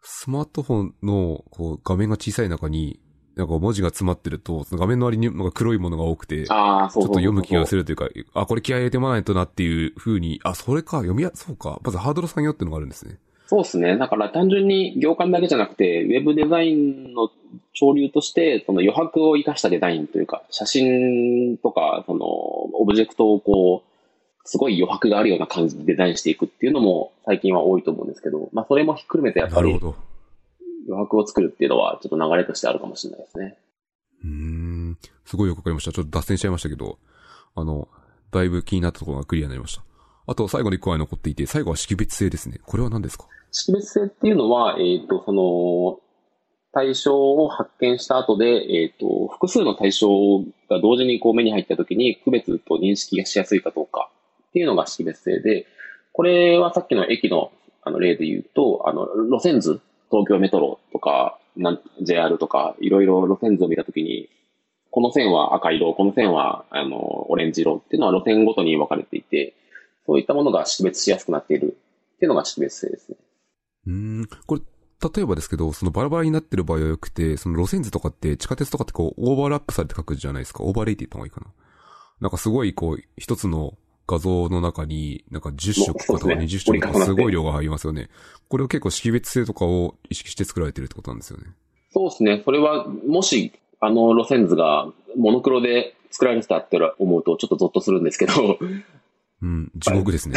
[0.02, 3.00] スマートフォンの、こう、画面が小さい中に、
[3.36, 11.78] なんか文字が詰まってると、画面の割になんか黒いものが多くて、ああ、そうちょっと読む気がするというか、あ、これ気合い入れてもらわないとなっていう風に、あ、それか、読みや、そうか。
[11.84, 13.18] まずハードル作業っていうのがあるんですね。
[13.50, 13.96] そうですね。
[13.96, 17.30] だから単純に行間だけじゃなくて、ウェブデザインの
[17.72, 23.88] 潮流として、その余白を生かしたデザインというか、写真とか、その、オブジェクトをこう、
[24.44, 29.94] すごい余白があるような感じでデザインしていくっていうのも最近は多いと思うんですけど、まあそれもひっくるめてやっぱり、余
[31.04, 33.56] 白を作るっていうのはちょっと流れとしてあるかもしれないですね。
[34.24, 34.98] うん。
[35.24, 35.92] すごいよくわかりました。
[35.92, 36.98] ちょっと脱線しちゃいましたけど、
[37.54, 37.88] あの、
[38.30, 39.82] だいぶ気になったところがクリアになりました。
[40.28, 42.60] あと、最後の一個は残っていて、最後は識別性ですね。
[42.66, 43.24] これは何ですか？
[43.50, 46.00] 識別性っていうのは、えっ、ー、と、その、
[46.70, 50.08] 対象を発見した後で、えっ、ー、と、複数の対象
[50.68, 54.10] が同時にこう目に入った時に区別と認識がしやすいかどうか
[54.50, 55.66] っていうのが識別性で、
[56.12, 57.50] これはさっきの駅の
[57.82, 61.38] あの例で言うと、あの、路線図、東京メトロとか、
[62.02, 64.28] JR とか、いろいろ路線図を見たときに、
[64.90, 69.54] この線は赤色、この線は、あの、オレンジ色っていうのは路線ごとに分かれていて、
[70.08, 71.76] そういったものが識別しやすくなっている
[72.14, 73.16] っていうのが識別性ですね。
[73.88, 74.28] うん。
[74.46, 74.62] これ、
[75.14, 80.64] 例えばですけど、そのバラバラになってる場合はよくて、その路線図とかって地下鉄とかってこう、オーバーラップされて書くじゃないですか。
[80.64, 81.48] オーバーレイティった方がいいかな。
[82.22, 83.74] なんかすごいこう、一つの
[84.06, 88.08] 画像の中に、なんか10色とか20色とかすごい量が入りますよね。
[88.48, 91.44] これを結構識別性とかを意識して作られてるってことなんですよね。
[91.90, 92.40] そうですね。
[92.46, 98.58] それは、もし、あの路線図がモノクロで作られてたって思うとちょっとゾッとするんですけど。
[99.42, 100.36] うん、地獄ですね。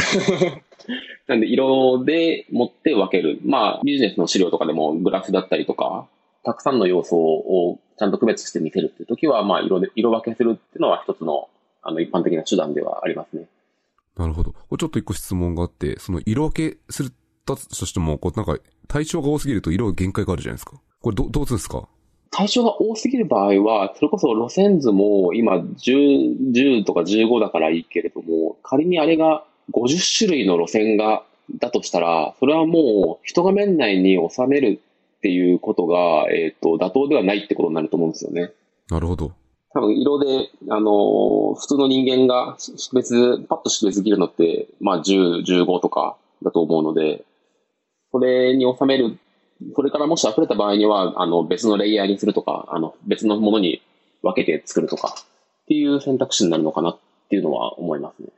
[1.26, 3.38] なんで、色で持って分ける。
[3.44, 6.06] まあ、ビジネスの資料とかでもグラフだったりとか、
[6.44, 11.48] たくさんの要素をちゃんと区別して見せるっていう時は、まあ、色で、色分けするっていうのは一つの、
[11.82, 13.46] あの、一般的な手段ではありますね。
[14.16, 14.52] なるほど。
[14.52, 17.10] これちょっと一個質問があって、その色分けする
[17.46, 20.80] としても、こうなんか対象が多すぎると色限界があるじゃないですか。
[21.00, 21.88] これどどうするんですか？
[22.32, 31.24] 対象が多すぎる場合は、それこそ路線図も今10、10とか15だからいいけれども、仮にあれが50種類の路線が、
[31.58, 34.80] だとしたら、それはもう一画面内に収める
[35.18, 38.52] っていうことが、えっ、ー、と、妥当ではないってことになると思うんですよね。
[38.88, 39.32] なるほど。
[39.74, 47.24] 多分色で、あの、普通の人間が識別、パッと識別できるのって、まあ10、15とかだと思うので、
[48.10, 49.18] それに収める、
[49.74, 53.82] これからもし溢れた場合には、あの、別のレイヤーにするとか、あの、別のものに
[54.22, 56.98] 分けて作るとか、っていう選択肢になるのかなっ
[57.28, 58.28] ていうのは思いますね。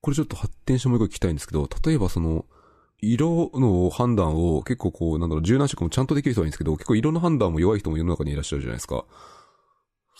[0.00, 2.44] これちょっと発展してもう一個聞きたいんですけど、例えばその、
[3.00, 9.04] 色の判断を結構こう、なんだろう、柔軟色もちゃんとできる人はいいんですけど、結構色の判断も弱い人も世の中にいらっしゃるじゃないですか。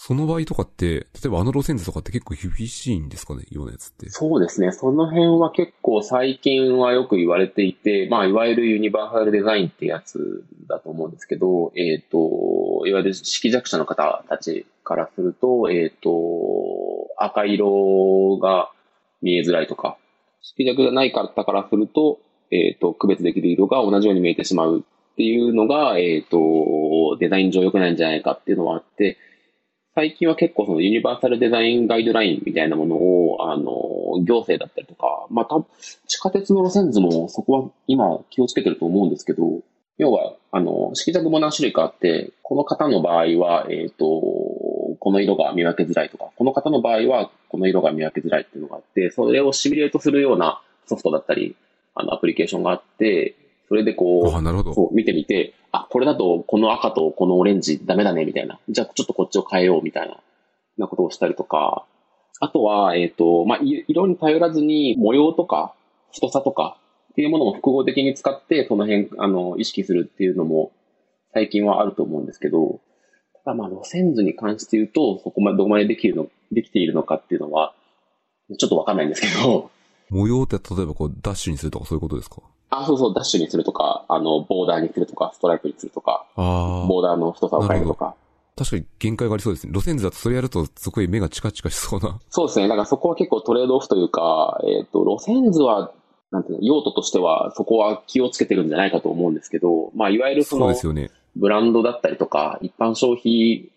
[0.00, 4.08] その場合とかって、例えばあの路線図とかって結構厳しいんですかね、ようなやつって。
[4.10, 4.70] そうですね。
[4.70, 16.10] その辺は結構最近はよく言われていて、まあ、いわゆるユニバーサルデザインってやつだと思うんですけど、えっ、ー、と、いわゆる色弱者の方たちからすると、えっ、ー、と、
[17.18, 18.70] 赤色が
[19.20, 19.98] 見えづらいとか、
[20.42, 22.20] 色弱じゃない方からすると、
[22.52, 29.18] えっ、ー、と、区別できる色が同じように見えてしまうっていうのが、えっ、と、デザイン上良くないんじゃないかっていうのはあって、
[29.98, 33.64] 最近は結構そのユニバーサルデザインガイドラインみたいなものを、あの、
[34.24, 35.56] 行政だったりとか、ま、た
[36.06, 39.42] 地下鉄の路線図もそこは今気をつけてると思うんですけど、
[39.96, 44.04] 要は、あの、色弱も何種類かあって、この方の場合は、えっ、ー、と、
[45.00, 51.56] この色が見分けづらいとか、この方の場合はこの色が見分けづらいっていうのがあって、それをシミュレートするようなソフトだったり、
[51.96, 53.34] あの、アプリケーションがあって、
[53.68, 54.30] それでこう、
[54.74, 58.58] そう見てみて、あ、これだとこの赤とこのオレンジダメだね、みたいな。
[58.68, 60.18] じゃあちょっとこっちを変えよう、みたいな、
[60.78, 61.84] なことをしたりとか、
[62.40, 65.74] あとは、えっ、ー、と、まあ、色に頼らずに模様とか
[66.12, 66.78] 太さとか
[67.12, 70.72] っていうものも複合的に使って、その辺、あの、意識するっていうのも
[71.34, 72.80] 最近はあると思うんですけど、
[73.44, 77.74] ただまあ、路線図に関して言うと、そこまでどこまでできるの、できているのかっていうのは、
[78.58, 79.70] ちょっとわかんないんですけど。
[80.10, 82.40] 模様って例えばこう、ダッシュにするとかそういうことですか？
[82.70, 88.14] あ、そうそう、ダッシュにするとか、あの、ボーダーにするとか、ストライプにするとか、ボーダーの太さを変えるとか。
[88.58, 89.72] 確かに限界がありそうですね。
[89.72, 92.18] 路線図だとそれやるとすごい目がチカチカしそうな。
[92.28, 92.66] そうですね。
[92.66, 95.92] だからそこは結構トレードオフというか、えっ、ー、と、路線図は、
[96.32, 101.10] なんていうの、用途としてはそこは気をつけてるんじゃないかと思うんですけど、まあ、いわゆるその、そうですよね。
[101.36, 103.70] ブランドだったりとか、一般消費、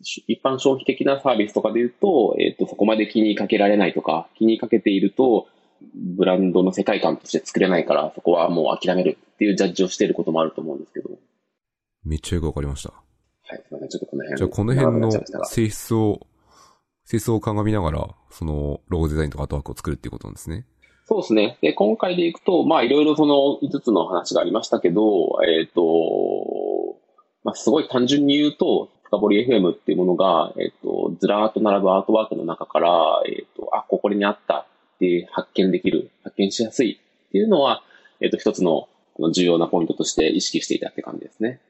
[0.00, 5.48] 一般消費的なサービスとかで言うと、えっ、ー、と、そこまで気にかけられないとか、気にかけていると、
[5.94, 11.10] ブランドの世界観として作れないから、そこはもう諦めるっていうジャッジをしていることもあると思うんですけど。
[12.04, 12.90] めっちゃよくわかりました。
[12.90, 13.88] はい、すみません。
[13.88, 14.36] ちょっとこの辺。
[14.38, 16.26] じゃあこの辺の性質を、
[17.04, 20.66] 性質を鑑みながら、そのロゴデザインとかアートワークを作るっていうことなんですね。
[21.06, 21.56] そうですね。
[21.62, 25.82] で、今回でいくと、まあ、いろいろその5つの話がありましたけど、えっ、と、
[27.44, 34.66] まあ、すごい単純に言うと、深掘り FM っていうものが、えっ、と、ずらーっと並ぶアートワークの中から、えっ、と、あ、ここにあった
[34.98, 37.82] って発見できる、発見しやすいっていうのは、
[38.20, 38.88] えっ、と、一つの
[39.32, 41.60] 重要なポイントとして意識していたって感じですね。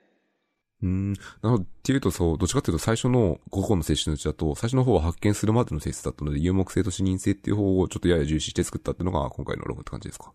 [0.82, 1.12] うーん。
[1.12, 1.62] なるほど。
[1.62, 10.32] っていうと、そう、どっちかっていうと最初の5個の性質のうちだと、最初の方は発見するまでの性質だったので、有目性と視認性っていう方をちょっとやや重視して作ったっていうのが今回のロゴって感じですか？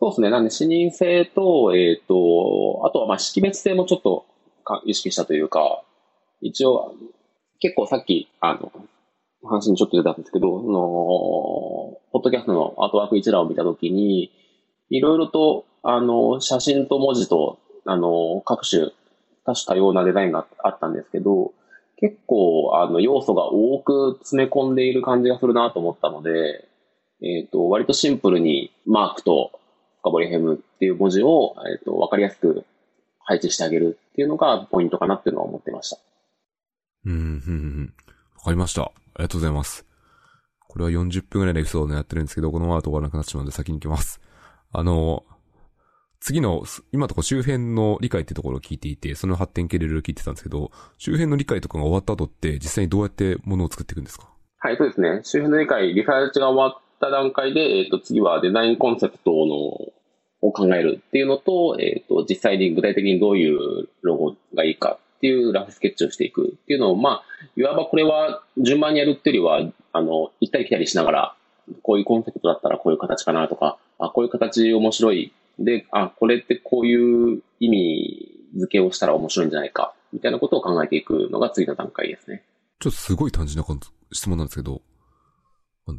[0.00, 0.30] そうですね。
[0.30, 4.26] なんで、視認性と、えっ、と、あとは、まあ、識別性もちょっと
[4.64, 5.84] か意識したというか、
[6.40, 6.94] 一応、
[7.60, 8.72] 結構さっき、あの、
[9.42, 10.78] 話にちょっと出たんですけど、その、
[12.12, 14.30] ポッドキャストのアートワーク一覧を見たときに、
[14.90, 18.90] いろいろと、あの、写真と文字と、あの、各種、
[19.44, 21.52] 多種多様なデザインがあったんですけど、
[21.96, 26.68] 結構、あの、要素が多く詰め込んでいる感じがするなと思ったので、
[27.22, 29.52] えっ、と、割とシンプルにマークと
[30.00, 32.64] 深掘りヘムっていう文字を、えっ、と、わかりやすく
[33.20, 35.98] 配置してあげるっていうのがポイントかなっていうのは思ってました。
[37.06, 37.94] うん、うん、うん。
[38.42, 38.82] わかりました。
[38.82, 39.86] ありがとうございます。
[40.66, 44.20] これは40分ぐらいのエピソードを狙ってるんですけど、このままだと終わらなくなってしまうので先に行きます。
[44.72, 45.22] あの、
[46.18, 54.28] 次の、今とこ周辺の理解ってところを聞いていて、その発展系でいろいろ聞いてたんですけど、周辺の理解とかが終わった後って、実際にどうやってものを作っていくんですか？
[54.58, 55.20] はい、そうですね。
[55.22, 59.56] 周辺の理解、リサーチが終わった段階で、えっ、と、次はデザインコンセプトの
[60.40, 71.36] を考えるっていうのと、えっ、と、実際に具体的にどういうロゴがいいかっていうラフスケッチをしていくっていうのを、まあ、いわばこれは順番にやるっていうよりは、あの、行ったり来たりしながら、
[71.82, 75.32] こういうコンセプトだったらこういう形かなとか、あ、こういう形面白い。
[75.60, 82.42] で、あ、これってこういう意味付けをしたら面白いんじゃないか、みたいなことを考えていくのが次の段階ですね。
[82.80, 83.80] ちょっとすごい単純な
[84.12, 84.82] 質問なんですけど、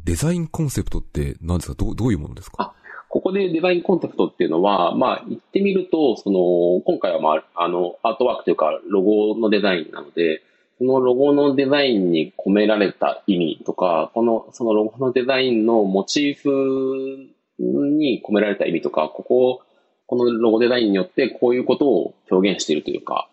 [0.04, 1.74] デザインコンセプトって何ですか？
[1.74, 2.73] どうどういうものですか？
[3.08, 10.42] ここでデザインコンセプトっていうのは、まあ、言ってみると、その、今回はまあ、あの、アートワークというか、ロゴのデザインなので、
[10.78, 19.62] そのロゴのデザインに込められた意味とか、この、そのロゴのデザインのモチーフに込められた意味とか、ここ、
[20.06, 23.28] このロゴデザインによってこういうことを表現しているというか、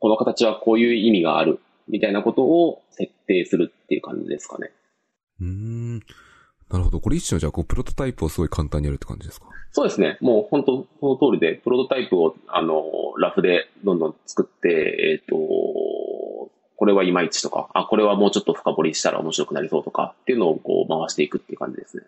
[0.00, 4.72] この形はこういう意味がある、みたいなことを設定するっていう感じですかね。
[5.40, 6.00] うん。
[6.72, 7.00] なるほど。
[7.00, 9.46] これ一種のじゃあ、こう、プロトタイプをすごい簡単にやるって感じですか？
[9.70, 10.18] そうですね。
[10.20, 12.84] もう本当、その通りで、プロトタイプを、あの、
[13.18, 22.02] ラフでどんどん作って、えっ、と、これはいまいちとか、あ、これはもうちょっと深掘りしたら面白くなりそうとかっていうのをこう回していくっていう感じですね。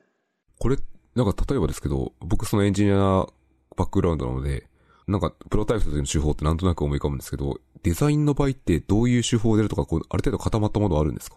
[0.59, 0.77] これ、
[1.15, 3.27] なんか例えばですけど、僕そのエンジニアバ
[3.79, 4.67] ックグラウンドなので、
[5.07, 11.37] なんか、プロタイプの手法ってなんとなく思い浮かぶんですけど、デザインの場合ってどういう手法でやるとか、こう、ある程度固まったものはあるんですか？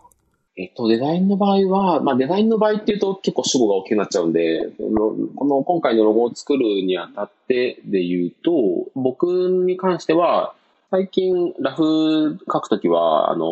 [0.59, 9.27] えっと、デザインの場合は、まあ、デザインの場合っていうと結構主語が大きくなっちゃうんで、この今回のロゴを作るにあたってで言うと、僕
[9.65, 10.55] に関しては、
[10.89, 13.45] 最近ラフ書くときは、あの、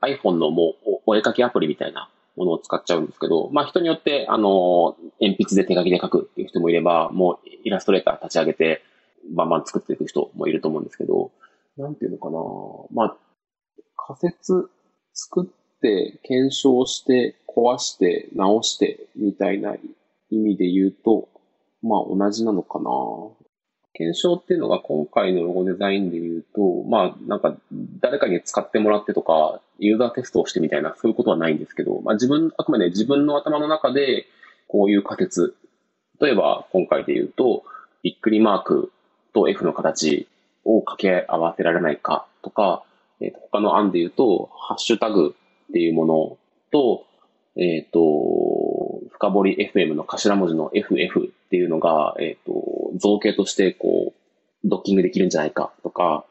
[0.00, 8.82] iPhone のもうお絵描きアプリみたいなものを使っちゃうんですけど、まあ人によって、あの、鉛筆で手書きで書くっていう人もいれば、もうイラストレーター立ち上げて、
[9.34, 11.32] バンバン作っていく人もいると思うんですけど、
[11.76, 12.38] なんていうのかな
[12.92, 13.16] まあ、
[13.96, 14.70] 仮説
[15.14, 15.58] 作って、
[16.22, 19.74] 検証して、壊して、直して、みたいな
[20.30, 21.28] 意味で言うと、
[21.82, 22.90] まあ同じなのかな。
[23.94, 27.56] 検証っていうのが今回のロゴデザインで言うと、まあなんか
[28.00, 34.26] 誰かに使ってもらってとか、ユーザーテストをしてみたいな、そういうことはないんですけど、まあ自分、あくまで自分の頭の中で、
[34.68, 35.56] こういう仮説、
[36.20, 37.64] 例えば今回で言うと、
[38.02, 38.92] びっくりマーク
[39.34, 40.28] と F の形
[40.64, 42.84] を掛け合わせられないかとか、
[43.20, 45.34] えーと他の案で言うと、ハッシュタグ
[45.68, 46.38] っていうもの
[46.70, 47.04] と、
[47.56, 47.98] えっ、と、
[49.10, 52.52] 深掘り FM の頭文字の FF っていうのが、えっ、と、
[52.96, 56.24] 造形としてこう、ドッキングできるんじゃないかとか、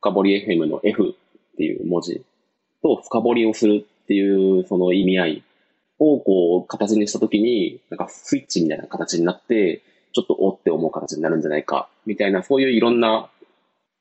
[0.00, 1.16] 深掘り FM の F
[1.52, 2.22] っていう文字
[2.82, 5.42] と深掘りをするっていうその意味合い
[5.98, 13.28] をこう、形にしたときに、なんかスイッチみたいな形になって、ちょっとおって思う形になるんじゃないか、みたいな、そういういろんな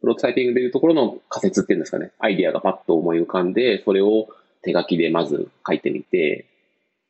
[0.01, 2.11] プロトタイピングでいうところの仮説っていうんですかね。
[2.19, 4.27] アイディアがパッと思い浮かんで、それを
[4.63, 6.45] 手書きでまず書いてみて、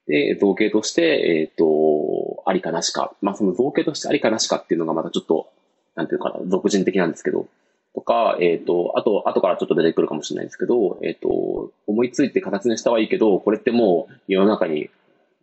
[0.08, 3.14] で、造形として、えっ、と、ありかなしか。
[3.22, 5.50] まあ、その造形としてありかなしかっていうのがまたちょっと、
[5.96, 7.48] なんていうかな、俗人的なんですけど、
[7.94, 14.90] とか、えっ、と、あと、後からちょっと出てくるかもしれないですけど、えっ、と、思いついて形にしたはいいけど、これってもう世の中に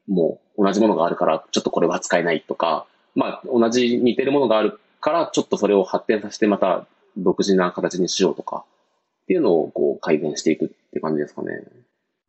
[0.08, 6.86] もう同じものがあるから、ちょっとこれは使えないとか、まあ、同じ似てるものがあるから、ちょっとそれを発展させてまた
[7.16, 8.64] 独自な形にしようとか、
[9.24, 11.62] っていうのをこう改善していくって感じですかね。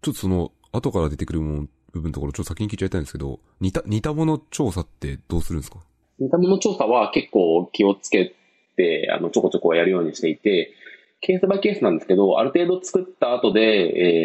[0.05, 5.79] ちょっとその、後から出てくるもの部分のところ、ちょっと先に聞いちゃいたいんですけど、似た、似たもの調査ってどうするんですか？
[6.19, 8.35] 似たもの調査は結構気をつけ
[8.77, 10.75] て、あの、ちょこちょこやるようにしていて、
[11.21, 13.61] ケースバイケースなんですけど、ある程度作った後で、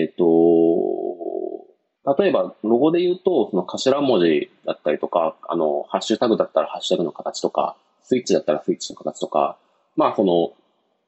[0.03, 9.57] えっ、ー、と、例えば、ロゴで言うと、その頭文字だったりとか、あの、ハッシュタグだったらハッシュタグの形とか、スイッチだったらスイッチの形とか、
[9.97, 10.53] まあ、その、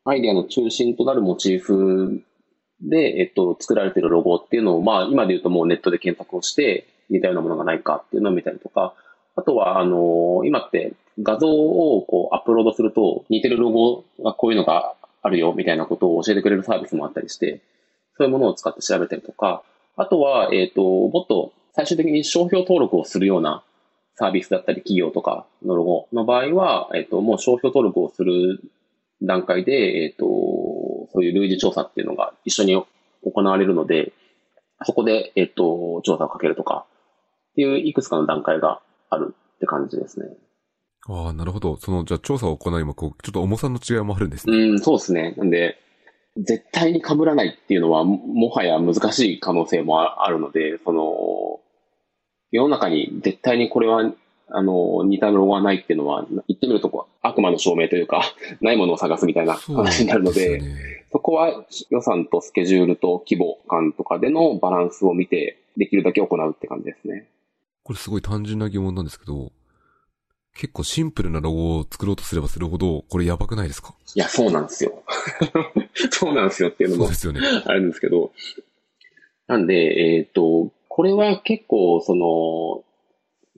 [0.07, 2.23] アイデアの中心となるモチーフ
[2.83, 8.95] で、えっと、作られてるロゴっていうのを、まあ、今で言うともうネットで検索をして、似たようなものがないかっていうのを見たりとか、
[9.37, 17.61] あとは、あの、今って画像をこうアップロードすると、似てるロゴがこういうのがあるよみたいなことを教えてくれるサービスもあったりして、
[18.16, 19.62] そういうものを使って調べたりとか、
[19.97, 23.62] あとは、えっ、と、もっと最終的に商標登録をするような
[24.16, 28.61] サービスだったり企業とかのロゴの場合は、えっ、と、もう商標登録をする
[29.23, 29.73] 段階で、
[30.05, 30.27] えっ、と、
[31.12, 34.12] そういう類似調査っていうのが一緒に行われるので、
[34.85, 36.87] そこで、えっ、と、調査をかけるとか、
[37.53, 40.27] っていういくつかの段階があるって感じですね。
[41.09, 41.77] ああ、なるほど。
[41.77, 44.57] その、じゃあ調査を行いも、こう、ちょっと重さの違いもあるんですね。
[44.57, 45.35] うん、そうですね。
[45.37, 45.79] なんで、
[46.37, 51.61] 絶対に被らないっていうのは、もはや難しい可能性もあるので、その、
[52.51, 54.12] 世の中に絶対にこれは、
[54.48, 67.27] あの、似たロゴがないっていうのは、言ってみると、悪魔の証明というか、 ないものを探すみたいな話になるので、そ、ね、そこは予算とスケジュールと規模感とかでのバランスを見て、できるだけ行うって感じですね。
[67.83, 69.53] これすごい単純な疑問なんですけど、
[70.55, 73.95] 結構シンプルなロゴを作ろうとすればするほど、これやばくないですか？
[74.15, 75.03] いや、そうなんですよ。
[76.11, 78.33] そうなんですよっていうのも、ですよね、あるんですけど。
[79.47, 82.85] なんで、えっ、ー、と、これは結構、その、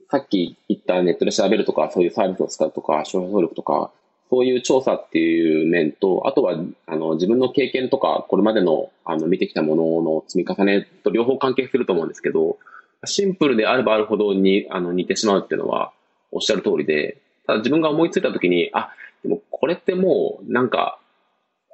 [0.09, 3.91] さっき言ったネットで調べるとか、そういうサービスを使うとか、商標登録とか、
[4.29, 6.55] そういう調査っていう面と、あとは、
[6.87, 12.57] あの、自分の経験とか、これまでの、あの、見てきたものの積み重ねと両方関係すると思うんですけど、
[13.05, 15.91] シンプルであればあるほどに、あの、似てしまうっていうのは、
[16.31, 18.91] おっしゃる通りで、ただ自分が思いついたときに、あ、
[19.23, 20.99] でもこれってもうなんか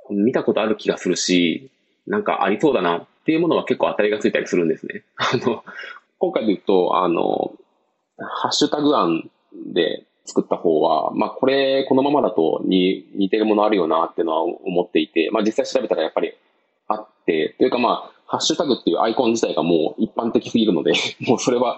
[0.09, 1.71] 見たことある気がするし、
[2.07, 5.03] なんかありそうだなっていうものは結構当たりがついたりするんですね。
[5.17, 5.63] あの、
[6.19, 7.53] 今回で言うと、あの、
[8.23, 9.29] ハッシュタグ案
[9.73, 16.33] で作った方は、まあこれこのままだとに似てるものあるよなっていうのは思っていて、まあ実際調べたらやっぱり
[16.87, 20.93] あって、というかまあ、ハッシュタグっていうアイコン自体がもう一般的すぎるので、
[21.27, 21.77] もうそれは、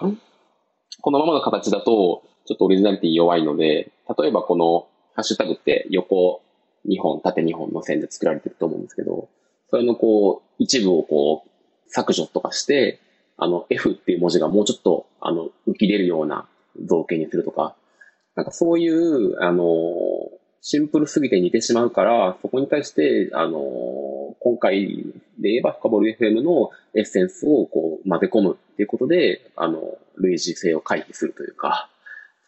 [1.00, 6.42] このままの形だと、ちょっとオリジナリティ弱いので、例えばこのハッシュタグって横
[6.86, 9.28] 2本、縦2本の線で作られてると思うんですけど、
[9.70, 11.50] それのこう、一部をこう、
[11.88, 13.00] 削除とかして、
[13.36, 16.46] あの、F っていう文字がもうちょっと、あの、浮き出るような
[16.84, 17.74] 造形にするとか、
[18.36, 19.64] なんかそういう、あの、
[20.60, 24.86] シンプルすぎて似てしまうから、そこに対して、あの、今回
[25.38, 31.90] で言えば深掘り FM のエッセンスをこう混ぜ込むっていうことで、あの、類似性を回避するというか、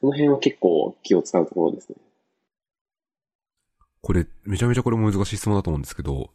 [0.00, 1.96] その辺は結構気を使うところですね。
[4.00, 6.30] これ、めちゃめちゃこれも難しい質問だと思うんですけど、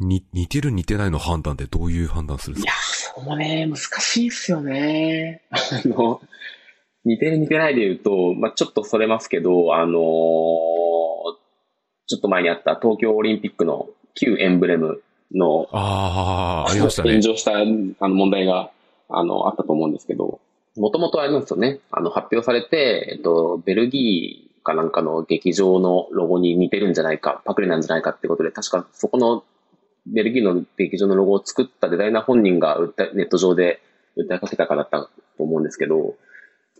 [0.00, 2.72] に、似てる似てないの判断ってどういう判断するんですか？
[2.72, 5.42] いや、そこもね、難しいっすよね。
[5.50, 5.56] あ
[5.86, 6.20] の、
[7.04, 9.94] 似てる似てないで言うと、まあちょっとそれますけど、あのー、
[12.06, 15.02] ちょっと前にあった東京オリンピックの旧エンブレム
[15.34, 17.10] の、ああ、ありましたね。
[17.10, 17.64] 炎上したあ
[18.08, 18.70] の問題が、
[19.10, 20.40] あの、あったと思うんですけど、
[20.76, 21.80] もともとあれなんですよね。
[21.90, 29.44] あの、発表されて、えっと、ベルギーかなんかの劇場のロゴに似てるんじゃないか、パクリなんじゃないかってことで、確かそこの
[30.12, 32.78] ベルギーの劇場のロゴを作ったデザイナー本人が
[33.14, 33.80] ネット上で
[34.16, 36.14] 訴えかけたからだったと思うんですけど、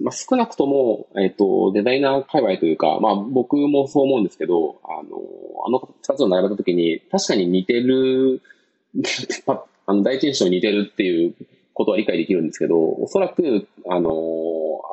[0.00, 5.18] まあ、少なくとも、えっ、と、デザイナー界隈というか、まあ僕もそう思うんですけど、あの、
[5.66, 8.40] あの二つを並べたときに、確かに似てる、
[9.86, 11.34] あの、第一印象に似てるっていう
[11.74, 14.10] ことは理解できるんですけど、おそらく、あの、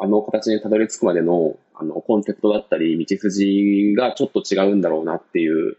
[0.01, 5.77] あの形にたどり着くまでの、あの、コンセプトだったり、道筋がちょっと違うんだろうなっていう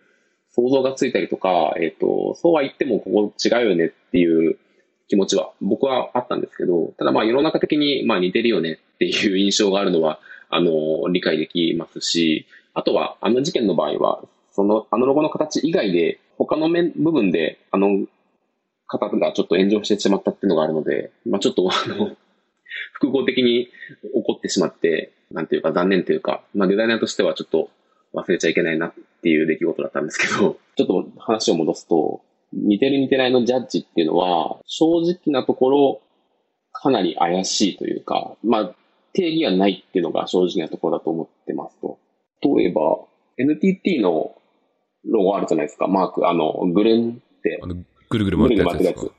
[0.57, 4.59] 想像がついたりとか、えっ、ー、と、そうは言ってもここ違うよねっていう
[5.07, 10.19] 気持ちは僕はあったんですけど、ただまあ世の中的にまあ似てるよねっていう印象があるのは、
[10.49, 18.07] あの、理解できますし、あとはあの事件の場合は、その、あのロゴの形以外で、他の面、部分で、あの
[18.87, 22.17] 方がちょっと炎上してしまったっていうのがあるので、まあちょっとあの、
[22.95, 23.71] 複合的に起
[24.25, 27.69] こってしまって、なんていうか残念というか、まあデザイナーとしてはちょっと
[28.15, 28.95] 忘れちゃいけないな
[29.27, 32.21] っていう出来事だったんですけど、ちょっと話を戻すと、
[32.53, 36.01] 似てる似てないのジャッジっていうのは、正直なところ、
[36.71, 38.75] かなり怪しいというか、まあ、
[39.15, 41.99] 定義がないっていうのが正直なところだと思ってますと。
[42.57, 42.81] 例えば、
[43.37, 44.37] NTT の
[45.11, 47.59] ロゴあるじゃないですか、マーク、あの、グレンって。
[47.61, 47.75] あ、の、
[48.09, 49.13] ぐるぐる回ってるやつですか？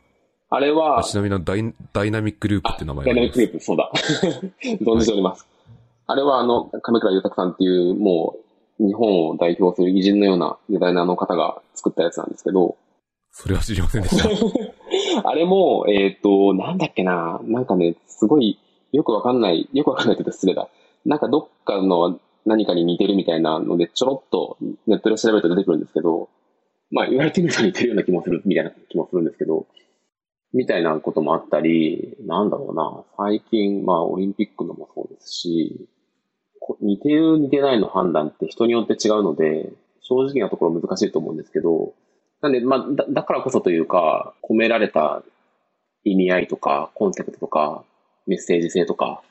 [0.50, 3.92] あれは、ちなみにダイダイナミックループって名前ダイナミックループ、そうだ。
[4.80, 5.46] 存じております。
[6.06, 8.47] あれは、あの、亀倉豊さんっていう、もう、
[8.80, 12.78] 日本を代表する偉人のようなデザイナーの方が作ったやつなんですけど、
[13.32, 14.30] それは知りませんでした。
[15.30, 18.58] あれも、えっ、と、なんだっけな、なんかね、すごい、
[18.92, 20.70] よくわかんない、よくわかんないって言うと失礼だ。
[21.06, 24.58] なんかどっかの何かに似てるみたいなので、ちょろっと
[24.88, 26.30] ネットで調べると出てくるんですけど、
[26.90, 29.68] まあ言われてみると似てるような気もする、みたいな気もするんですけど、
[30.54, 35.97] みたいなこともあったり、なんだろうな、最近、まあオリンピックのもそうですし、こ
[36.82, 41.94] 似てる似てないの判断って人によって違うので、正直なところ難しいと思うんですけど、
[42.42, 45.24] なんで、まあ、だだからこそというか、込められた
[46.04, 47.84] 意味合いとか、コンセプトとか、
[48.26, 49.22] メッセージ性とか、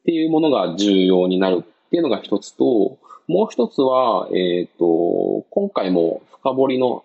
[0.00, 7.04] っていうものが重要になるっていうのが一つと、もう一つは、えっ、と、今回も深掘りの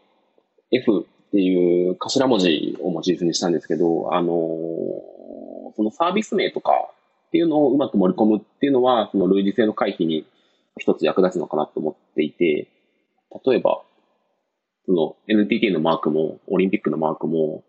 [0.71, 4.37] F っていう頭文字をモチーフにしたんですけど、あの
[5.75, 6.92] そのサービス名とか
[7.33, 10.27] っていうのをうまく盛り込むっていうのは、その類似性の回避に
[10.77, 12.67] 一つ役立つのかなと思っていて、
[13.43, 13.81] 例えば、
[14.85, 17.63] その NTT のマークも、オリンピックのマークも、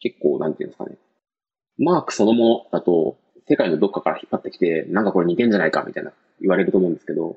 [0.00, 0.96] 結構、なんていうんですかね。
[1.76, 7.36] マークそのものだと、世界のどっかから引っ張ってきて、なんかこれ似てんじゃないかみたいな言われると思うんですけど、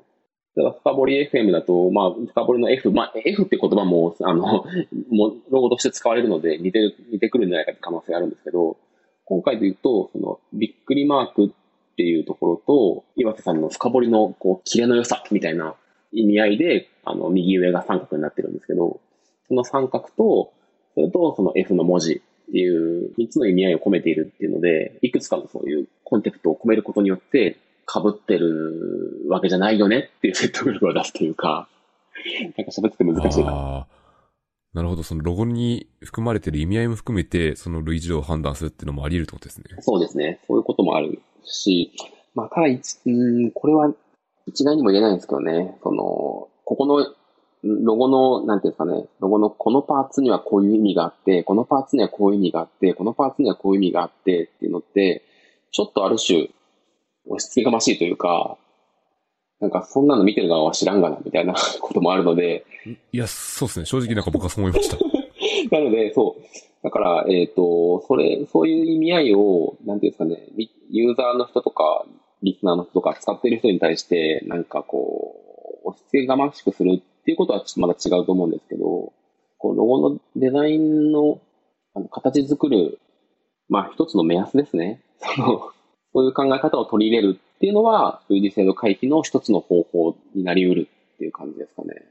[0.55, 4.63] ただ深掘り FM だと、まあ、深掘りの F、まあ、F って言葉も、あの、
[5.11, 8.77] もう、ロゴとして使われるので、似てる、似てくるんじゃないかって可能性あるんですけど、
[9.25, 11.49] 今回で言うと、その、びっくりマークっ
[11.97, 15.75] ていうところと、岩瀬さんの深掘りの、こう、キレの良さみたいな
[16.11, 18.99] 意味合いで、あの、右上が三角になってるんですけど、
[19.47, 20.53] その三角と、
[20.93, 27.57] それとその F の文字っていう三つの意味合いを込めているっていうので、いくつかのそういうコンテクトを込めることによって、
[27.87, 31.67] 被ってるわけじゃないよねっていう説得力を出すというか、
[32.57, 33.85] なんか喋ってて難しいな。
[34.75, 35.03] なるほど。
[35.03, 39.63] そのロゴに含まれてる意味合いも含めて、その類似度を判断するっていうのもあり得るってことですね。
[39.79, 40.41] そうですね。
[40.45, 41.93] そういうこともあるし、
[42.35, 43.93] まあ、ただ一、うん、これは
[44.45, 47.07] 一概にも言えないんですけどね、その、ここの
[47.63, 55.23] ロゴの、なんていうんですかね、ロゴのこのパーツにはこういう意味があって、このパーツにはこういう意味があって、このパーツにはこういう意味があってっていうのって、
[55.71, 56.49] ちょっとある種、
[57.27, 58.57] 押し付けがましいというか、
[59.59, 62.65] なんかそんなの見てる側は知らんがなみたいな こともあるので、
[63.11, 63.85] いや、そうですね。
[63.85, 64.97] 正直なんか僕はそう思いました。
[65.71, 66.41] なので、そう。
[66.83, 72.05] だから、えっ、と、それ、そういう意味合いを、なんていうんですかね、リユーザーの人とか、
[72.43, 75.35] リスナーの人とか、使ってる人に対して、なんかこ
[75.83, 79.13] う、押し付けがましくするっていうことはちょっとまだ違うと思うんですけど、
[79.57, 81.39] こう、ロゴのデザインの、
[81.95, 82.99] あの、形作る、
[83.67, 85.01] まあ、一つの目安ですね。
[85.17, 85.71] その、
[86.13, 92.01] そういう考え方を取り入れるっていうのは、類似性の回避の一つの方法になり得るっていう感じですかね。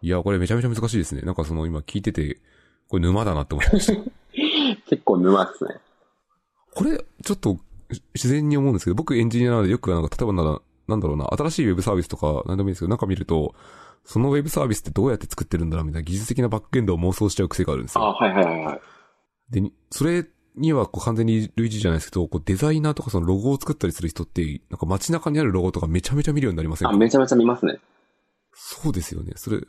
[0.00, 1.22] いや、これめちゃめちゃ難しいですね。
[1.22, 2.38] なんかその今聞いてて、
[2.88, 4.00] これ沼だなって思いました。
[4.88, 5.76] 結構沼ですね。
[6.74, 7.58] これ、ちょっと
[8.14, 13.54] 自然に思うんですけど、僕エンジニアなのでよくなんか、例えばなら、なんだろうな、新しいウェブサービスとか何でもいいんですけど、なんか見ると、
[14.04, 18.04] そのウェブサービスってどうやって作ってるんだろうみたいな技術的なバックエンドを妄想しちゃう癖があるんですよ。
[18.04, 18.80] あはいはいはいはい。
[19.50, 20.26] で、にそれ
[20.56, 27.78] にはこう完全に類似じゃないですけど、こうデザイナーとかそのロゴを作ったりする人って、なんか街中にあるロゴとかめちゃめちゃ見るようになりませんあ、かめちゃめちゃ見ますね。
[28.52, 29.32] そうですよね。
[29.36, 29.66] それ、ちょ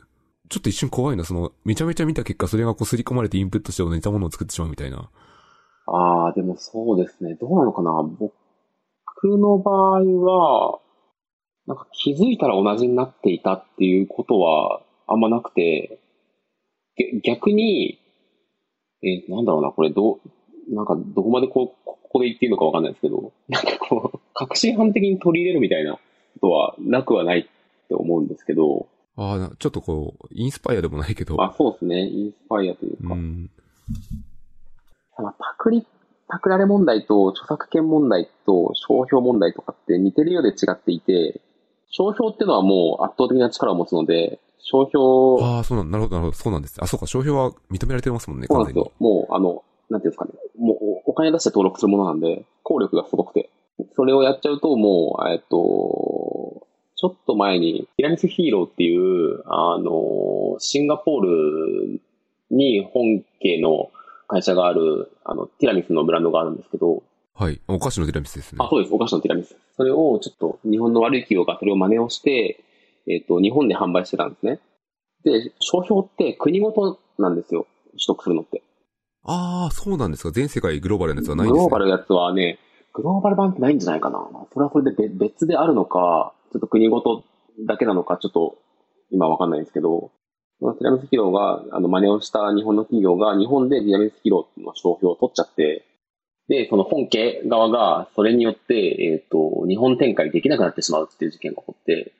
[0.58, 1.24] っと一瞬怖いな。
[1.24, 5.08] その、めちゃめちゃ見た結果、それがこう刷り込まれてインプットして似たものを作ってしまうみたいな。
[5.86, 7.36] ああ、でもそうですね。
[7.40, 7.90] どうなのかな？
[8.02, 8.32] 僕
[9.38, 10.80] の場合は、
[11.66, 15.98] なんか気づいたら同じになっていたっていうことはあんまなくて、
[16.96, 17.98] げ逆に、
[19.02, 20.20] え、なんだろうな、これどう、
[20.68, 25.98] なんかどこまでこう、ここで言っていいのかわかんないですけど、 なんかこう、確信犯的に取り入れるみたいなこ
[26.40, 28.86] とはなくはないって思うんですけど、
[29.16, 31.40] ああ、なちょっとこう、インスパイアでもないけど。
[31.40, 32.08] あ、そうですね。
[32.08, 33.14] インスパイアというか。
[33.14, 33.50] うん。
[35.18, 35.86] まあ、パクリ、
[36.26, 41.40] パクられ問題と著作権問題と商標問題とかって似てるようで違っていて、
[41.90, 46.36] 商標っていうのはもう圧倒的な力を持つので、商標、ああ、そうなんなるほど、なるほど。
[46.36, 46.82] そうなんです。
[46.82, 48.90] あ、そうか、商標は認められてますもんね、そうなんですよ。
[48.98, 50.32] もう、あの、なんていうんですかね。
[50.58, 50.76] もう
[51.06, 53.50] おお金出して登録するものなんで、効力がすごくて。
[53.96, 56.66] それをやっちゃうと、もう、えっと、
[56.96, 62.00] ちょっと前に、ティラミスヒーローっていう、あの、シンガポール
[62.50, 63.90] に本家の
[64.28, 67.02] 会社がある、あの、ティラミスのブランドがあるんですけど、
[67.36, 67.60] はい。
[67.66, 68.58] お菓子のティラミスですね。
[68.60, 68.94] あ、そうです。
[68.94, 69.56] お菓子のティラミス。
[69.76, 72.62] それをちょっと日本の悪い企業がそれを真似をして、
[73.08, 74.60] えっ、と、日本で販売してたんですね。
[75.24, 77.66] で、商標って国ごとなんですよ。
[77.92, 78.62] 取得するのって。
[79.24, 80.30] ああ、そうなんですか。
[80.30, 81.64] 全世界グローバルなやつはないんグですね。
[81.64, 82.58] ローバルのやつはね、
[82.92, 84.18] グローバル版ってないんじゃないかな。
[84.52, 87.24] それはそれで別別であるのか、ちょっと国ごと
[87.66, 88.58] だけなのか、ちょっと
[89.10, 90.10] 今わかんないんですけど、
[90.60, 95.84] そのティラミスヒーローが、あの、真似をした日本の企業が、日本でティラミスヒーローの商標を取っちゃって、
[96.48, 102.12] で、その本家側が、それによって、えっ、と、日本展開できなくなってしまうっていう事件が起こって、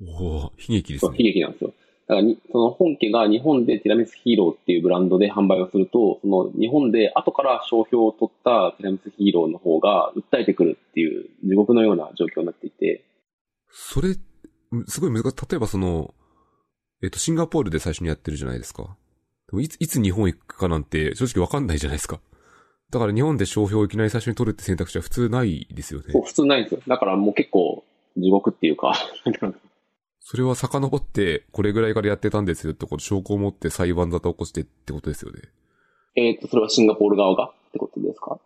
[0.00, 1.24] おお悲劇ですそう、悲ね。
[1.24, 1.72] 劇なんですよ。
[2.08, 13.04] だからに、その本家が日本でティラミスヒーローっていうブランドで販売をすると、その日本で後から商標を取ったティラミスヒーローの方が訴えてくるっていう地獄のような状況になっていて、
[13.70, 14.14] それ、
[14.86, 15.46] すごい難しい。
[15.50, 16.14] 例えばその、
[17.02, 18.96] えっと、シンガポールで最初にやってるじゃないですか。
[19.50, 22.20] でもいつ、いつ日本行くかなんて正直わかんないじゃないですか。
[22.90, 26.22] だから日本で商標をいきなり最初に取るって選択肢は普通ないですよねそう、。
[26.22, 26.80] 普通ないんですよ。
[26.88, 27.84] だからもう結構
[28.16, 28.94] 地獄っていうか、
[30.30, 35.40] それは遡って、これぐらいからやってたんですよってこと、証拠を持って裁判沙汰を起こしてってことですよね。
[36.16, 38.38] えっと、それはシンガポール側がってことですか？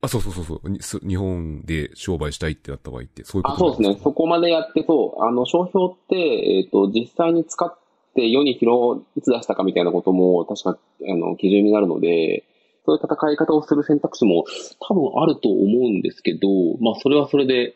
[0.00, 1.08] あ、そうそうそうそう。
[1.08, 4.00] 日本で商売したいってなった場合って、そういうこあ、とそうですね。
[4.00, 7.76] そこまでやって、そう、あの、商標って、えっ、と、実際に使っ
[8.14, 10.78] て世に広、いつ出したかみたいなことも、確か、
[11.10, 12.44] あの、基準になるので、
[12.86, 14.44] そういう戦い方をする選択肢も
[14.78, 16.48] 多分あると思うんですけど、
[16.80, 17.74] まあ、それはそれで、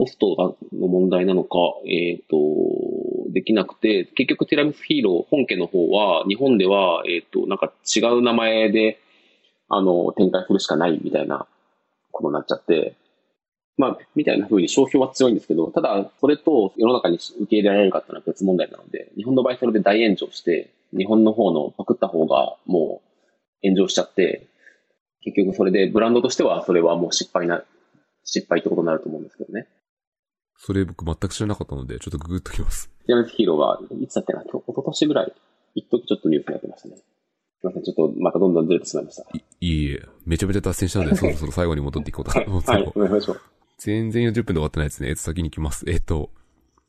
[0.00, 2.36] コストの問題なのか、えっ、と、
[3.34, 8.98] できなくて、結局ティラミスヒーロー本家の方は、日本では、えっ、と、なんか違う名前で、
[9.68, 11.46] あの、展開するしかないみたいな
[12.12, 12.94] ことになっちゃって、
[13.76, 23.02] まあ、みたいな風に商標は強いんですけど、ただ、それと世の中に受け入れられるかっていうのは別問題なので、日本の場合それで大炎上して、日本の方のパクった方がも
[23.62, 24.46] う炎上しちゃって、
[25.24, 27.62] 結局それでブランドとしてはそれはもう失敗な、
[28.24, 29.68] 失敗ってことになると思うんですけどね。
[30.62, 32.90] それ僕全く知らなかったので、ちょっとググっときます。
[33.06, 35.32] ジャメスヒーローはいつだっけな、今日、一昨年ぐらい、
[35.74, 36.96] 一時ちょっとニュースになってましたね。
[36.96, 37.00] す
[37.64, 39.22] いません、ちょっとまたどんどんずれてしまいました。
[39.32, 43.40] いいいえ、めちゃめちゃ脱線したので、 そろそろ最後に戻っていこうと思うんですけど、はい、お願いします。
[43.78, 45.08] 全然40分で終わってないですね。
[45.08, 45.86] えっと、先に行きます。
[45.88, 46.30] えっと、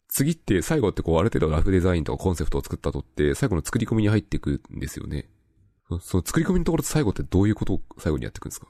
[0.10, 5.30] 次って、最後ってこう、ある程度ラフデザインとかコンセプトを作ったとって、最後の作り込みに入っていくんですよね。
[5.88, 8.68] そその作り込みのところと最後ってどういうことを最後にやっていくんですか？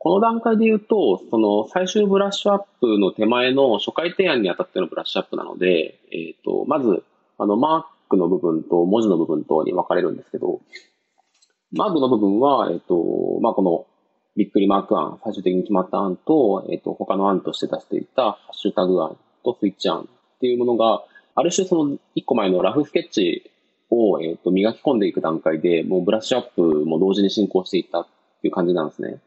[0.00, 7.02] この段階で言うと、その最終ブラッシュアップの手前の初回提案にあたってのブラッシュアップなので、えっ、と、まず、
[7.36, 10.60] あの、マークの部分と文字の部分とに分かれるんですけど、
[11.72, 12.94] マークの部分は、えっ、と、
[13.42, 13.86] まあ、この、
[14.36, 21.02] びっくりマーク案、最終的に決まった案と、えっ、と、他の案として出していたハッシュタグ案とスイッチ案っていうものが、
[21.34, 23.50] ある種その一個前のラフスケッチ
[23.90, 28.06] を、えっ、と、磨き込んでいく段階で、もうブラッシュアップも同時に進行していったっ
[28.42, 29.18] ていう感じなんですね。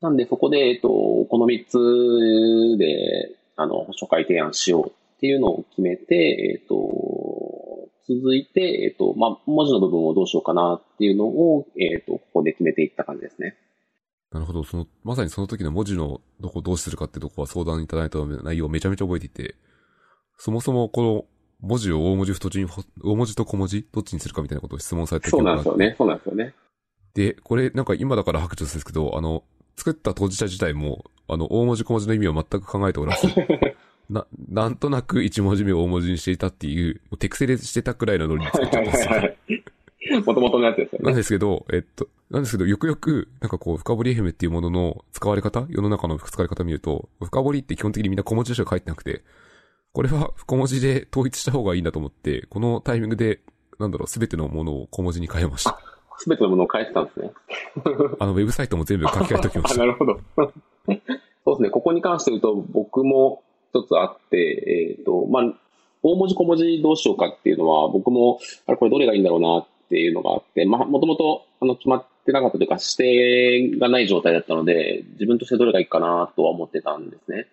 [0.00, 13.56] なんで、そこで、えっと、この3つで、あの、初回提案しようっていうのを決めて、えっと、続いて、えっと、まあ、文字の部分をどうしようかなっていうのを、えっと、ここで決めていった感じですね。
[14.32, 14.64] なるほど。
[14.64, 19.56] その、まさにその時の文字のどこをどうするかってとこは相談いただいた内容をめちゃめちゃ覚えていて、
[20.38, 21.24] そもそもこの
[21.60, 22.68] 文字を大文字太字に、
[23.02, 25.94] 大文字と小文字どっちにするかみたいなことを質問されたそうなんがですよね。
[25.98, 26.54] そうなんですよね。
[27.14, 29.44] で、これなんか今だから白状ですけど、あの、
[29.80, 33.28] 作った当事者自体も、あの、大文字小文字の意味を全く考えておらず、
[34.10, 40.20] な、なんとなく一文字目を大文字にしていたっていう、もう手癖でしてたくらいのノリで作っちゃったんですよ。
[40.26, 41.16] もともとのやつですよなんね。
[41.16, 49.22] ですけど、えっと、なんですけど、よくよく、なんかこう、深掘り FM っていうものの使われ方世の中の使われ方見ると、深掘りって基本的にみんな小文字でしか書いてなくて、
[49.92, 53.40] これは小文字で統一した方がいいんだと思って、このタイミングで、
[53.78, 55.80] なんだろう、すべてのものを小文字に変えました。
[56.22, 57.30] すべてのものを変えてたんですね。
[58.20, 59.86] あの、ウェブサイトも全部書き換えておきましあ、たな。
[59.86, 60.20] るほど。
[60.36, 61.70] そうですね。
[61.70, 63.42] ここに関して言うと、僕も
[63.72, 65.54] 一つあって、えっ、と、まあ、
[66.02, 77.46] 大文字小文字どうしようかっていうのは、僕も、あれ、これどれがいいんだろうなっていうのがあって、まあ、もともと、あの、決まってなかったというか、指定がない状態だったので、自分としてどれがいいかなとは思ってたんですね。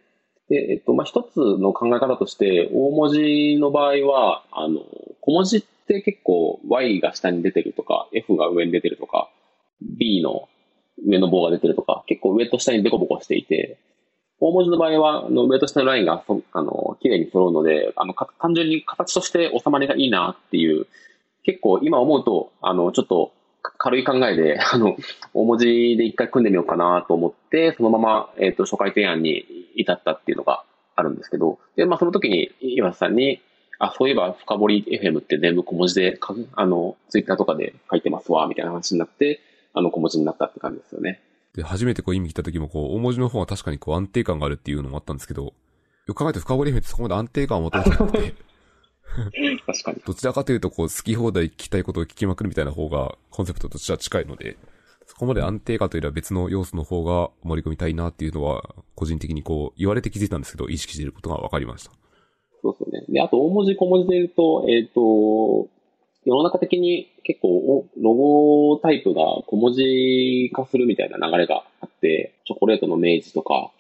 [0.50, 4.82] で、えっと、まあ、一つの考え方として、大文字の場合は、あの、
[5.22, 5.68] 小文字って
[6.02, 9.30] 結構 Y が下に出てるとか、F が上に出てるとか、
[9.82, 10.50] B の
[11.06, 13.78] 上の棒が出てるとか、結構上と下にデコボコしていて、
[14.40, 20.88] 大文字の場合は、あの上と下のラインがそあの綺麗に揃うので、あの単純に形として収まりがいいなっていう、
[21.44, 23.32] 結構今思うと、あの、ちょっと
[23.78, 24.96] 軽い考えで、 あの、
[25.34, 25.66] 大文字
[25.98, 30.64] で一回組んでみようかなと思って、そのまま、えっ、と、初回提案に至ったっていうのが
[30.96, 33.42] あるんですけど、で、まあ、その時に岩瀬さんに、
[33.80, 36.20] あ、そういえば深掘り FM って全部小文字で
[36.54, 39.42] あの、ツイッターとかで書いてますわ、みたいな話になって、
[39.74, 41.22] あの、小文字になったって感じですよね。
[41.54, 45.54] で、初めてこう意味聞いた時も、こう、大文字の方は確かにこう安定感があるっていうのもあったんですけど、
[46.08, 48.34] よく考えて深掘り FM ってそこまで安定感を求めてなくて、
[49.66, 50.02] 確かに。
[50.06, 54.58] どちらかというと、こう、好き放題聞きたいことを聞きまくるみたいな方が、コンセプトとしては近いので、
[55.06, 61.92] そこまで安定感というよりは別の要素の方が盛り込みたいなっていうのは、個人的にこう、言われて気づいたんですけど、意識していることが分かりました。
[62.62, 63.06] そうですよね。
[63.10, 65.68] で、あと、大文字小文字で言うと、えっ、と、
[66.26, 73.72] 世の中的に結構ロゴタイプが小文字化するみたいな流れがあって、チョコレートの明治とか、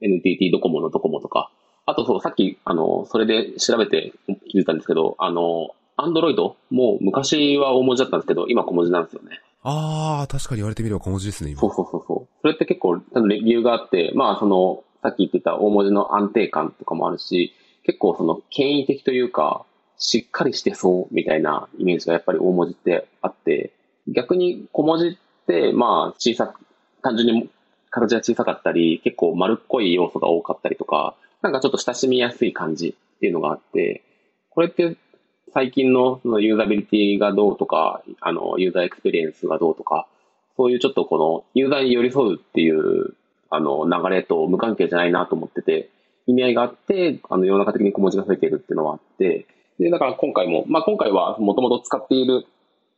[0.00, 1.50] NTT ドコモのドコモとか、
[1.84, 4.12] あとそう、さっき、あの、それで調べて
[4.48, 9.40] 気づいたんですけど、あの、アンドロイドも昔は大文字だったんですけど、今小文字なんですよね。
[9.62, 11.60] ああ、確かに言われてみれば小文字ですね、今。
[11.60, 12.28] そうそうそうそう。
[12.40, 12.96] それって結構、
[13.28, 17.52] 理由があって、まあ、その、さっき言ってた大文字の安定感とかもあるし、
[17.84, 19.64] 結構その、権威的というか、
[19.98, 23.72] しっかりしてそうみたいなイメージがやっぱり大文字ってあって、
[24.08, 25.16] 逆に小文字っ
[25.46, 26.60] て、まあ、小さく、
[27.02, 27.50] 単純に
[27.90, 34.02] 形が小さかったり、結構丸っこい要素が多かったりとか、なんかちょっと親しみやすい感じっていうのがあって、
[34.50, 34.96] これって
[35.52, 40.06] 最近のそのユーザビリティがどうとか、あの、ユーザーエクスペリエンスがどうとか、
[40.56, 43.14] そういうちょっとこのユーザーに寄り添うっていう、
[43.50, 45.90] あの、流れと無関係じゃないなと思ってて、
[46.26, 49.46] 意味合いがあって、あの、世の中的に小文字が増えているっていうのはあって、
[49.78, 52.46] で、だから今回も、まあ今回はもともと使っている、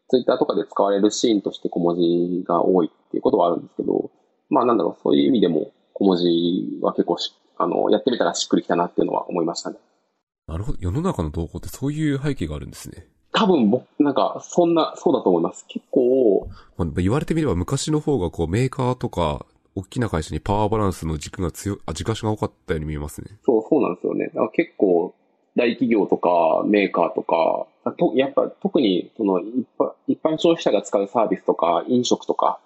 [0.08, 4.10] ツイッターとかで使われるシーンとして小文字が多いっていうことはあるんですけど、
[4.50, 7.16] まあなんだろう、そういう意味でも小文字は結構
[7.56, 9.76] あの、やってみたらしっくりきたなっていうのは思いましたね。
[10.46, 10.78] なるほど。
[10.80, 13.06] 世の中の動向ってそういう背景があるんですね。
[13.32, 15.64] 多分僕、なんか、そんな、そうだと思います。
[15.68, 16.48] 結構。
[16.76, 19.46] まあ、言われてみれば昔の方がこうメーカーとか、
[19.76, 23.28] 大きな会社にパワーバランスの軸が強い、あ、軸足が多かったように見えますね。
[23.44, 24.30] そう、そうなんですよね。
[24.34, 25.14] だ結構、
[25.56, 26.28] 大企業とか
[26.66, 27.66] メーカーとか、
[27.98, 32.58] とやっぱ特にその一般一般消費者が使うサービスとか飲食とか、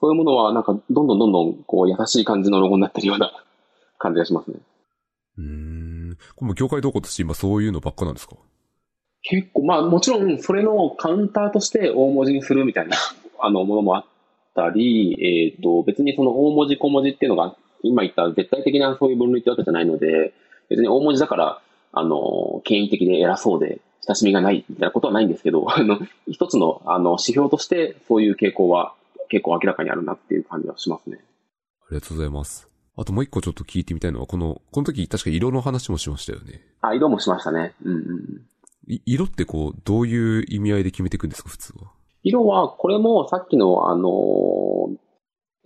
[0.00, 3.32] そういうものはなんかどんどんどんどんこう優しい感じのロゴになってるような
[3.98, 4.56] 感じがしますね。
[5.38, 6.18] うん。
[6.36, 8.36] これも業界動向として今そういうのばっかなんですか？
[9.22, 12.96] 結構、まあもちろんそれのカウンターとして大文字にするみたいな
[13.38, 14.04] あのものもあっ
[14.54, 20.34] たり、えっ、ー、と別にその大文字小文字っていうのが今言った絶対的なそういう分類ってわけじゃないので、
[20.68, 21.60] 別に大文字だから、
[21.92, 25.98] あの、権威的で偉そうで親しみがないみたいなことはないんですけど、 あの、
[26.28, 28.94] 一つのあの指標としてそういう傾向は
[29.28, 31.20] 結構明らかにあるなっていう感じはしますね。
[31.82, 32.68] ありがとうございます。
[32.96, 36.62] あともう一個ちょっと聞いてみたいのは、この、この時確か色の話もしましたよね。
[36.80, 37.74] あ、色もしましたね。
[37.84, 39.00] うんうん。
[39.04, 41.90] 色ってこう、どういう意味合いで決めていくんですか、普通は？
[42.24, 44.90] 色は、これもさっきの、あの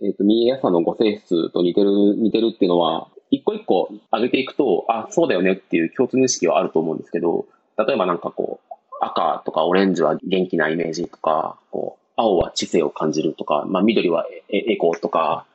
[0.01, 7.45] えっ、ー、と、見えやすさのご性質と似てる、似てるっていうのは、一個一個上げていくと、あ、そうだよねっていう共通認識はあると思うんですけど、
[7.77, 15.45] 例えばなんかこう、赤とかオレンジは元気なイメージとか、こう、青は知性を感じるとか、まあ緑はエコーとか、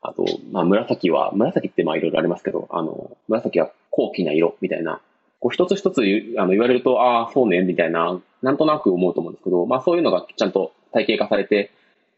[0.00, 5.00] あと、まあ、紫は、紫ってまあいろいろありますけど、あの、紫は高貴な色みたいな、
[5.40, 6.02] こう一つ一つ
[6.38, 11.70] あの言われると、ああ、そうね、みたいな、なんとなく思うと思うんですけど、まあそういうのがちゃんと体系化されて、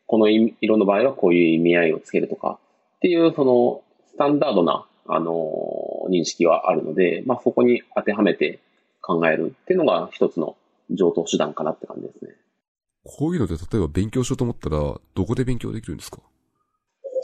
[0.06, 2.58] この色の場合はこういう意味合いをつけるとか、
[2.96, 5.52] っていう、その、スタンダードな、あの、
[6.10, 8.60] 認識はあるので、まあそこに当てはめて
[9.02, 10.56] 考えるっていうのが一つの
[10.90, 12.32] 常套手段かなって感じですね。
[13.04, 14.78] こういうので、例えば勉強しようと思ったら、
[15.14, 16.18] どこで勉強できるんですか？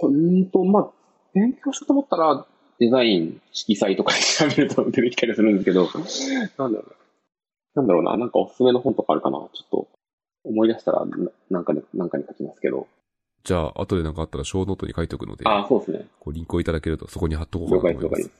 [0.02, 0.90] うんと、まあ、
[1.34, 2.46] 勉強しようと思ったら、
[2.78, 5.88] デザイン、色彩とかで調べると出てきたりするんですけど、
[6.58, 6.96] なんだろうな。
[7.76, 8.16] なんだろうな。
[8.16, 9.38] なんかおすすめの本とかあるかな。
[9.38, 9.88] ちょっと、
[10.44, 11.04] 思い出したら、
[11.50, 12.86] なんかに、なんかに書きますけど。
[13.44, 15.44] じゃあ、後でなんかあったら、ショーノートに書いておくので。
[15.46, 16.06] あそうですね。
[16.20, 18.30] こう、リンクをいただけると、そこに貼っとこうかなと思います。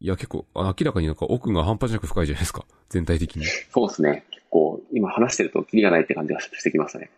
[0.00, 2.64] いや、結構、明らかになんか奥が半端じゃなく深いじゃないですか。
[2.88, 3.44] 全体的に。
[3.44, 4.24] そうですね。
[4.30, 7.10] 結構、今話してるとキリがないって感じがしてきましたね。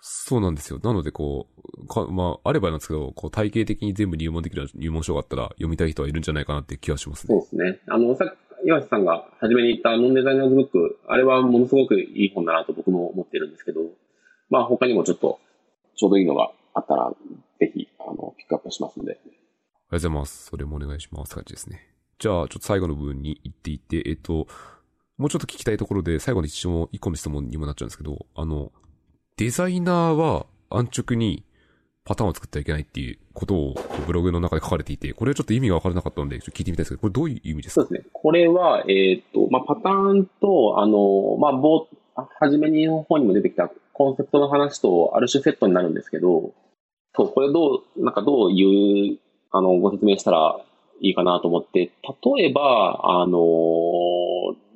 [0.00, 0.80] そうなんですよ。
[0.82, 1.46] なので、こ
[1.82, 7.34] う、かまあ、あればなんですけど、こう、体系的に全部入門できる入門書があったら読みたい人はいるんじゃないかなって気がしますね。
[7.34, 7.80] そうですね。
[7.88, 8.24] あの、さ
[8.64, 13.80] 岩瀬さんが初めに言ったノンデザイナーズブック、あれはものすごくいい本だなと僕も思ってるんですけど、
[14.50, 15.38] まあ、他にもちょっと、
[15.96, 17.12] ちょうどいいのがあったら、
[17.58, 19.12] ぜひ、あの、ピックアップしますんで。
[19.12, 20.46] ありがとうございます。
[20.46, 21.34] それもお願いします。
[21.34, 21.90] 感じですね。
[22.18, 24.46] じゃあ、ちょっと最後の部分に行っていって、えっと、
[25.16, 28.72] もうちょっと聞きたいところで、最後の一問、一個の質問にもなっちゃうんですけど、あの、
[29.40, 31.44] デザイナーは、安直に
[32.04, 33.74] パターンを作ってはいけないっていうことを
[34.06, 37.86] ブログの中で書かれていて、これはちょっと意味がわからなかったので、ちょっと聞いてみたいですけど、これどういう意味ですか？
[37.86, 38.10] そうですね。
[38.12, 41.86] これは、えっ、と、まあ、パターンと、あの、まあ、ぼ
[42.16, 46.52] はじめにの方にも出てきたコンセプトの話とある種セットになるんですけど、
[47.16, 49.18] そう、これどう、なんかどういう、
[49.52, 50.60] あの、ご説明したら
[51.00, 51.90] いいかなと思って、
[52.36, 53.38] 例えば、あの、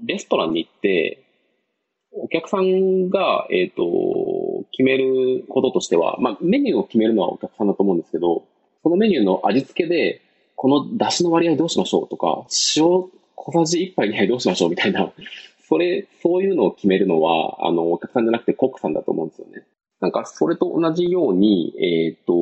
[0.06, 1.20] レストランに行って、
[2.16, 3.82] お客さんが、えっ、ー、と、
[4.76, 8.44] 決めることとしては、まあ、メニューを決めるのはお客さんだと思うんですけど、
[8.82, 10.20] そのメニューの味付けで、
[10.56, 12.44] この出汁の割合どうしましょうとか、
[12.76, 12.84] 塩
[13.36, 15.12] 小さじ1杯2杯どうしましょうみたいな、
[15.68, 19.62] それ、そういうのを決めるのは、あの、お客さんじゃなくてコックさんだと思うんですよね。
[20.00, 22.32] なんか、それと同じように、えっ、ー、と、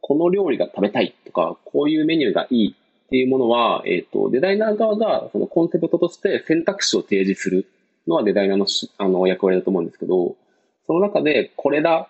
[0.00, 2.74] この料理が食べたいとか、こういうメニューがいい
[3.06, 7.66] っていうものは、えっ、ー、と、デザイナー側がそのコンセプトとして選択肢を提示する
[8.06, 8.66] のはデザイナーの
[8.98, 10.36] あの役割だと思うんですけど、
[10.86, 12.08] その中でこれだ、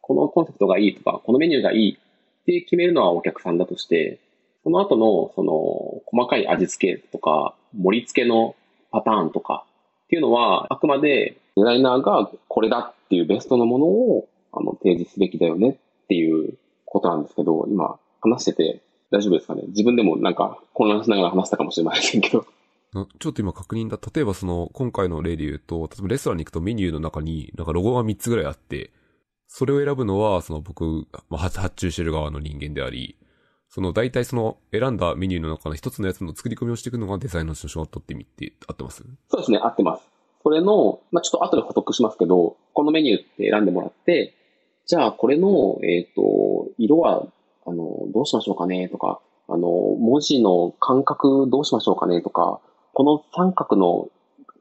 [0.00, 4.18] このコンセプトがいいとか、このメニューがいいって決めるのはお客さんだとして、
[4.64, 8.56] その後のその細かい味付けとか盛り付けの
[8.90, 9.64] パターンとか
[10.04, 16.54] っていうのはあくまでデザイナーがこれだっていうベストのものをあの提示すべきだよねっていう
[16.86, 18.80] ことなんですけど、今話してて
[19.10, 19.62] 大丈夫ですかね？
[19.68, 22.46] 自分でもなんか混乱しながら話したかもしれませんけど。
[22.92, 23.98] ちょっと今確認だ。
[24.14, 28.92] 例えばその、今回の例で言うと、例えばレストランに行くとメニューの中に、なんかロゴが3つぐらいあって、
[29.46, 33.18] それを選ぶのは、その僕、まあ、発注してる側の人間であり、
[33.68, 39.04] その大体その選んだメニューの中の一つのやつの作り込みをしていくのがデザインの仕事ってみて合ってます？
[39.28, 40.08] そうですね、合ってます。
[40.42, 44.34] それの、まあ、ちょっと後で補足しますけど、このメニューって選んでもらって、
[44.86, 47.26] じゃあこれの、えっ、ー、と、色は、
[47.66, 47.84] あの、
[48.14, 52.60] どうしましょうかねとか、あの、文字の感覚どうしましょうかねとか、
[52.98, 54.08] この三角の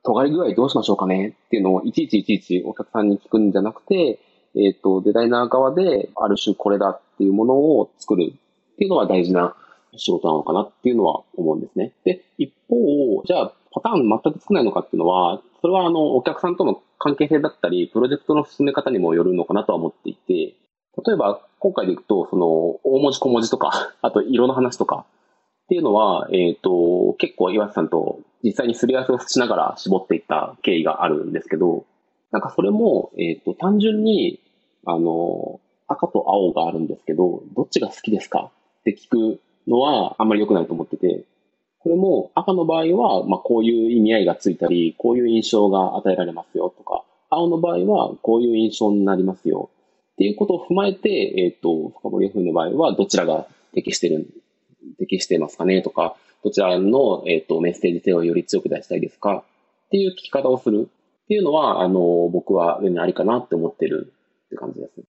[0.03, 4.19] 尖り具合どうしましょうかねっていうのをいちいちいちいちお客さんに聞くんじゃなくて、
[4.55, 9.55] えっ、ー、と、デザイナー側である種これだっていうものを作るっていうのは大事な
[9.95, 11.93] 仕事なのかなっていうのは思うんですね。
[12.05, 20.53] で、一方、じゃあパターン全く少ないのかっていうのは、それはあの、お客さんとの関係性だったり、プロジェクトの進め方にもよるのかなとは思っていて、
[21.03, 22.45] 例えば、今回でいくと、その、
[22.83, 25.07] 大文字小文字とか、あと色の話とか、
[25.67, 31.85] っていうのは、えっ、ー、と、結構岩瀬さんと実際にすり合わせをしながら絞っていった経緯があるんですけど、
[32.31, 34.39] なんかそれも、えっ、ー、と、単純に、
[34.85, 38.49] あの、赤と青があるんですけど、どっちが好きですか？
[38.79, 41.25] って聞くのはあんまり良くないと思ってて、
[41.79, 49.69] これも赤の場合は、まあ、こういう意味合いがついたり、こういう印象が与えられますよとか、青の場合はこういう印象になりますよ
[50.13, 54.27] っていうことを踏まえて、えっ、ー、と、深堀 F の場合はどちらが適してる、
[54.99, 59.43] 適してますかねとか、どちらの、えっ、ー、と、メッセージ性をより強く出したいですか
[59.87, 64.13] っていう聞き方をするっていうのは、あの、僕は全然ありかなって思ってる
[64.45, 65.03] って感じです。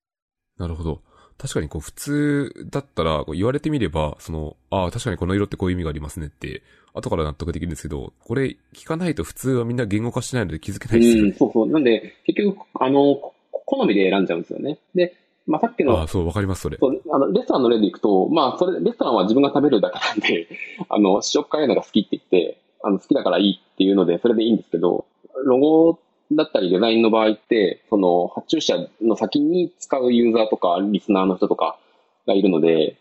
[0.59, 1.03] なるほど。
[1.39, 6.63] 確かにこう普通だったらこう言われてみれば、その、ああ、確かにこの色ってこういう意味がありますねって、
[6.95, 11.31] 後から納得できるんですけど、これ聞かないと普通はみんな言語化してないので気づけないですよね。
[11.31, 11.69] うん、そうそう。
[11.69, 14.79] なんで、結局、あの、好みで選んじゃうんですよね。
[14.97, 15.15] で、
[15.49, 16.77] まあ、さっきの、あそう、わかります、それ。
[16.79, 20.47] そうあのレストランの例でいくと、まあ、それ、レストランは自分が食べるだけなんで、
[20.89, 25.07] あの、試食会のが好きって言って、あの、好きだからいいっていうので、それでいいんですけど、
[25.45, 25.99] ロゴ
[26.33, 31.79] だったりデザインの場合って、その、発注者の先に使うユーザーとか、リスナーの人とか
[32.27, 32.97] がいるので、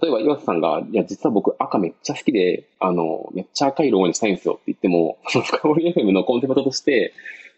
[0.00, 7.12] 例えば岩瀬さんが、いや、実は僕赤めっちゃ好きで、あの、めっちゃ赤いロゴにしたいんですよって言っても、その深堀 FM のコンセプトとして、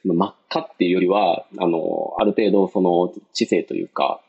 [0.04, 4.20] 真っ赤っていうよりは、あの、ある程度その知性というか、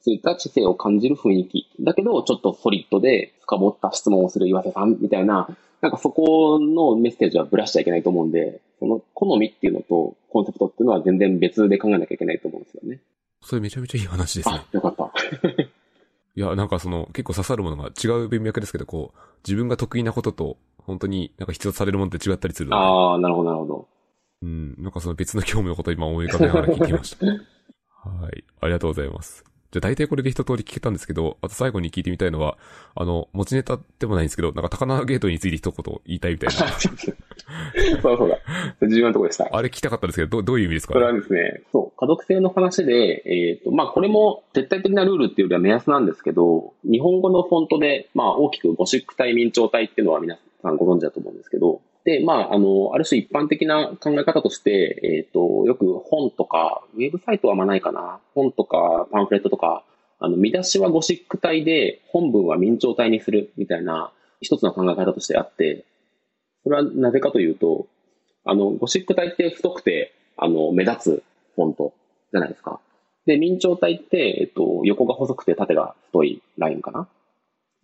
[0.00, 1.68] ついた知性を感じる雰囲気。
[1.80, 5.48] だけど、ちょっとソリッドで深掘った質問をする岩瀬さんみたいな、
[5.80, 13.00] なんかそこのメッセージはぶらしちゃいけないと思うんで、その好みっていうのとコンセプトっていうのは全然別で考えなきゃいけないと思うんですよね。
[13.42, 14.54] それめちゃめちゃいい話ですね。
[14.56, 15.12] あ、よかった。
[16.36, 23.88] いや、なんかその、結構刺さるものが違う文脈ですけど、こう、自分が得意なことと、本当になんか必要とされるものって違ったりするああ、なるほど、なるほど。
[24.42, 27.26] うん、なんかその別の興味のことを今思い浮かべながら聞きました。
[28.08, 28.44] はい。
[28.60, 29.44] ありがとうございます。
[29.74, 32.58] じゃあ大体これで一通り聞けたんですけど、あと最後に聞いてみたいのは、
[32.94, 36.54] あの、持ちネタでもないんですけど、なんか高輪ゲートについて一言言いたいみたいな。
[36.78, 38.38] そうそうだ。
[38.86, 39.48] 重要なところでした。
[39.50, 40.94] あれ聞きたかったんですけど、どどういう意味ですか？
[40.94, 58.20] それはですね、そう、可読性の話で、えっ、ー、と、まあこれも絶対的なルールっていうよりは目安なんですけど、日本語のフォントで、まあ大きくゴシック体明朝体っていうのは皆さんご存知だと思うんですけど、で、まあ、あの、ある種一般的な考え方として、えっ、ー、と、よく本とか、ウェブサイトはまないかな。
[58.34, 59.84] 本とか、パンフレットとか、
[60.18, 65.86] あの、見出しはゴシック体で、本文は明朝体にするみたいな、一つの考え方としてあって、
[66.62, 67.86] それはなぜかというと、
[68.44, 71.22] あの、ゴシック体って太くて、あの、目立つ
[71.56, 71.94] フォント
[72.32, 72.80] じゃないですか。
[73.24, 77.08] で、明朝体って、えっと、横が細くて縦が太いラインかな。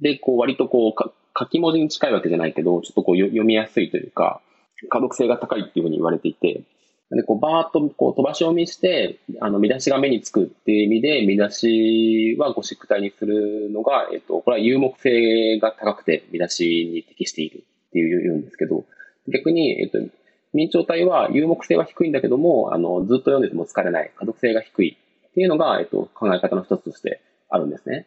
[0.01, 4.41] で、こう、割とこう、書き文字に近いわけじゃないけど、ちょっとこう読みやすいというか、
[4.89, 6.63] 可読性が高いっていうふうに言われていて、
[7.17, 18.85] で、こう、バーっとこう飛ばし読みして、あの、見出しが目につくっていう意味で、見出しはゴシック体にするのが、えっと、これは有目性が高くて見出しに適しているっていう言うんですけど、
[19.33, 19.99] 逆に、えっと、
[20.53, 24.97] 明朝体は有目性は低いんだけども、あの、ずっと読んでても疲れない、可読性が低い
[25.31, 28.07] っていうのが、えっと、考え方の一つとしてあるんですね。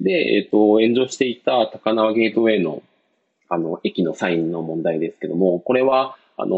[0.00, 2.82] で、えっ、と、炎上していた高輪ゲートウェイの、
[3.48, 6.56] あの、駅のサインの問題ですけども、これは、あの、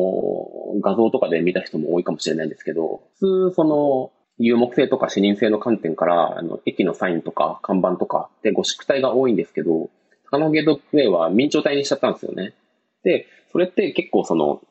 [0.83, 9.91] 画像とかで見た人も多いかもしれないんですけど、普通、その、有目性とか視認性の観点から、あの、駅のサインとか看板とかでゴシック体が多いんですけど、
[10.31, 12.55] 高輪ゲートウェイは明朝体にしちゃったんですよね。
[13.05, 14.63] で、それって結構その、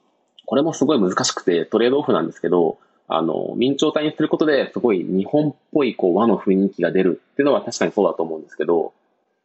[0.45, 2.79] これもすごい難しくてトレードオフなんですけど、
[3.11, 8.93] あの、明朝体にすることですごい日本っぽいこう和の雰囲気が出るっていうのは確かにそうだと思うんですけど、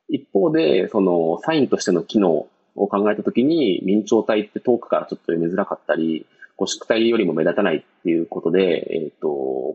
[0.09, 2.47] 一方で、そのサインとしての機能
[2.77, 9.29] を考えたときに、明朝体って遠くからちょっと読みづらかったり、こう宿体よりも目立たないっていうことで、えっ、ー、と、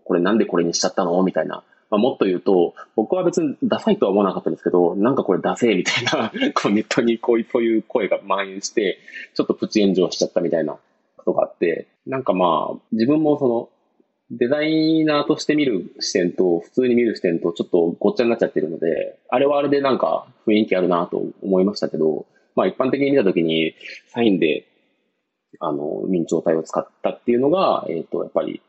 [0.05, 1.21] これなんでこれにしちゃったの？
[1.23, 1.63] みたいな。
[1.89, 8.99] まあ、もっと言うと、僕は別にダサいとは思わなかったんですけど、なんかこれダセーみたいな、 こうネットにこういう、そういう声が蔓延して、
[9.33, 10.77] ちょっとプチ炎上しちゃったみたいな
[11.17, 13.69] ことがあって、なんかまあ、自分もその、
[14.31, 23.73] デザイナーとして見る視点と、普通に見る視点と、ちょっとごっちゃになっちゃってるので、あれはあれでなんか雰囲気あるなと思いましたけど、まあ一般的に見たときに、
[24.07, 24.67] サインで、
[25.59, 28.61] あの、明朝体を使ったっていうのが、えっ、ー、と、やっぱり、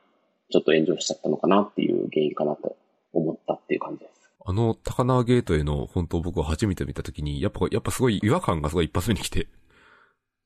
[0.51, 2.77] ちょっと炎上しちゃったのかなっていう原因かなと
[3.13, 4.33] 思ったっていう感じです。
[4.47, 9.47] あの、高輪ゲートへの本当僕は初めて見たときに、やっぱ、やっぱすごい違和感がすごい一発目に来て、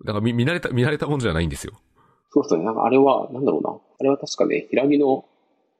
[0.04, 1.74] なんか見見慣れた、見慣れたものじゃないんですよ。
[2.30, 2.64] そうですね。
[2.64, 3.78] なんかあれは、なんだろうな。
[4.00, 5.24] あれは確かね、平木の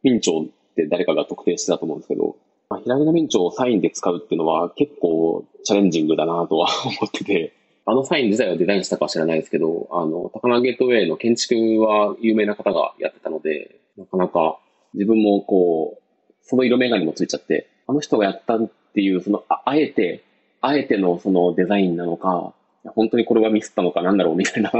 [0.03, 0.45] 明朝っ
[0.77, 2.37] て誰かが特定してたと思うんですけど、
[2.69, 7.53] まあ、平木の明朝をサインで使うっていうのは結構チャレンジングだなとは思ってて、
[7.87, 14.59] あのサイン自体をデザインしたかは知らないですけど、あの、高輪ゲートウェイの建築は有名な方がやってたので、なかなか
[14.95, 20.25] 自分もこう、その色眼鏡もついちゃって、あの人がやったっていう、その、ああえて、
[20.63, 22.55] あえてのそのデザインなのか、
[22.95, 24.71] 本当にこれはミスったのかなんだろうみたいな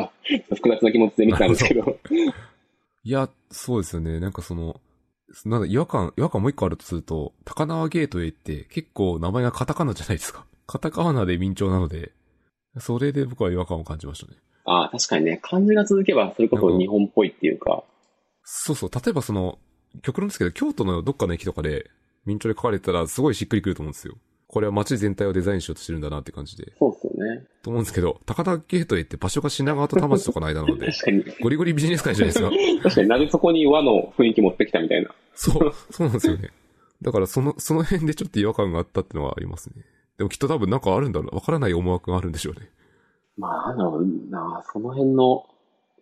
[0.55, 1.99] 複雑な気持ちで見てたんですけど。
[3.05, 4.19] いや、そうですよね。
[4.19, 4.81] なんかその、
[5.45, 10.47] なんだ、違和感、違和感もう一個あるとすると、高輪ゲートウェイって結構名前がカタカナじゃないですか。
[10.67, 12.13] カタカナで明朝なので、
[12.79, 14.39] それで僕は違和感を感じましたね。
[14.65, 15.39] ああ、確かにね。
[15.43, 17.85] 漢字が続けば、それこそ日本っぽいっていうか。
[18.43, 18.91] そうそう。
[18.91, 19.59] 例えばその、
[20.03, 21.91] 極論ですけど、京都のどっかの駅とかで、
[22.25, 24.15] 明朝で書かれてたら、すごいしっくりくると思うんですよ。
[24.47, 26.73] これは街全体をデザインしようとしてるんだなって感じで。
[26.79, 27.45] そうっすよね。
[27.63, 31.25] と思うんですけど、高田ゲートウェイって場所が品川と田町とかの間なので、確かに。
[31.41, 32.51] ゴリゴリビジネス界じゃないですか。
[32.83, 35.11] 確かになぜそこに和の雰囲気持ってきたみたいな。
[35.35, 36.51] そう、そうなんですよね。
[37.03, 39.85] だからその、その辺でちょっと違和感があったってのはありますね。
[40.19, 41.35] でもきっと多分なんかあるんだろう。
[41.35, 42.69] わからない思惑があるんでしょうね。
[43.37, 45.47] まあ、なんだろうな、その辺の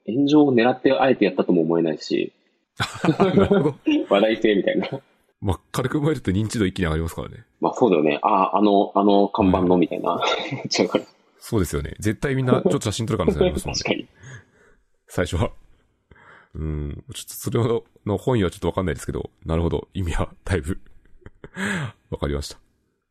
[0.07, 2.33] 炎上を狙ってあえてやったとも思えないし。
[3.19, 3.75] なるほど。
[4.11, 4.89] 話題性みたいな。
[5.43, 7.45] まあ、軽く思えると認知度一気に上がりますからね。
[7.61, 8.21] まあそうだよね。
[8.23, 10.21] ああ、あの、あの看板のみたいな。
[11.41, 11.97] そうですよね。
[11.99, 13.79] 絶対みんな ちょっと写真撮る可能性ありますもんね。
[13.81, 14.07] 確かに。
[15.09, 15.51] 最初は。
[16.55, 17.05] うん。
[17.13, 19.89] ちょっとそれの本意はちょっとわかんないですけど、なるほど。
[19.95, 20.81] 意味はだいぶ
[22.11, 22.59] わかりました。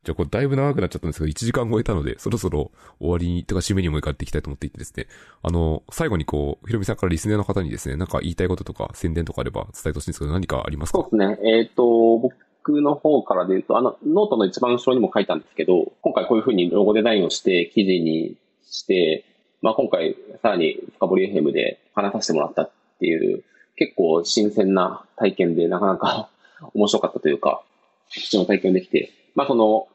[0.04, 5.06] じゃあこれだいぶ長くなっちゃったんですけど、1時間超えたので、そろそろ終わりに、とか締めに向かっていきたいと思っていてですね。
[5.42, 10.98] あの、最後にこう、ひろみさんからリスナーの方にですね、なんか言いたいこととか宣伝とかあれば伝えてほしいんですけど、何かありますか？
[11.08, 11.38] そうですね。
[11.48, 18.36] えっ、ー、と、僕の方からで言うと、あの、ノートの一番後ろにも書いたんですけど、今回こういうふうにロゴデザインをして記事に
[18.68, 19.24] して、
[19.60, 23.44] まあ今回さらに深掘り FM で話させてもらったっていう、
[23.76, 26.28] 結構新鮮な体験でなかなか
[26.74, 27.62] 面白かったというか、
[28.10, 29.86] 貴重な体験できて、まあその、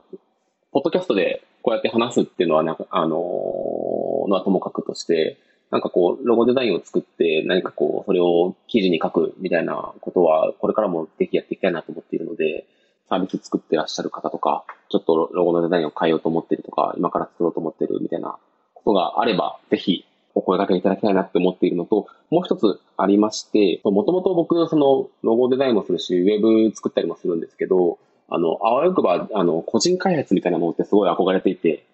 [0.72, 5.38] ポッドキャストでこうやって話すっていうのは、なんか、あのー、のはともかくとして、
[5.72, 12.66] なんかこう、ロゴデザインを作って何かこう、それを記事に書くみたいなことは、これからもぜひやっていきたいなと思っているので、
[13.10, 18.38] サービス作ってらっしゃる方とか、ちょっとロゴのデザインを変えようと思ってるとか、今から作ろうと思ってるみたいな
[18.74, 20.06] ことがあれば、ぜひ
[20.36, 27.98] お声掛けいただきたいなって思っているのと、もう一つありまして、もともと僕、そのロゴデザインもするし、ウェブ作ったりもするんですけど、
[28.30, 31.86] あの、あわよくば、あの、個人開発みたいなものってすごい憧れていて、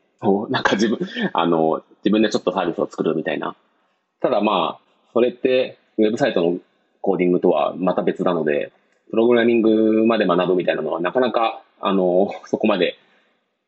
[0.49, 0.97] なんか自分、
[1.33, 3.55] あの、自分でちょっとサービスを作るみたいな。
[4.21, 6.57] ただまあ、それって、ウェブサイトの
[7.01, 8.71] コーディングとはまた別なので、
[9.11, 12.97] プログラミングまで学ぶみたいなのはなかなか、あの、 そこまで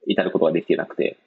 [0.08, 1.18] 至ることができてなくて、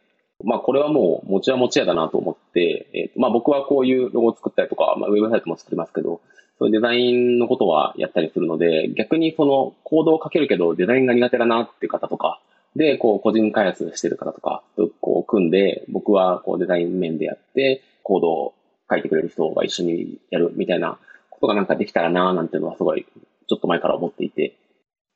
[0.45, 6.21] まあこれはもう持ちは持ちやだなと思って、えー、まあ僕はこういうロゴを作ったりとか、まあウェブサイトも作りますけど、
[6.59, 12.41] そういうデザインのことはやったりするので、逆にそのコードを書けるけどデザインが苦手だなっていう方とか、
[12.77, 18.55] で、こう個人開発してる方とかとこう組んで、僕はこうデザイン面でやって、コードを
[18.91, 20.99] 書いてくれる人が一緒にやるみたいな
[21.31, 24.57] ことがなんかできたらななんていうのはすごいちょっと前から思っていて、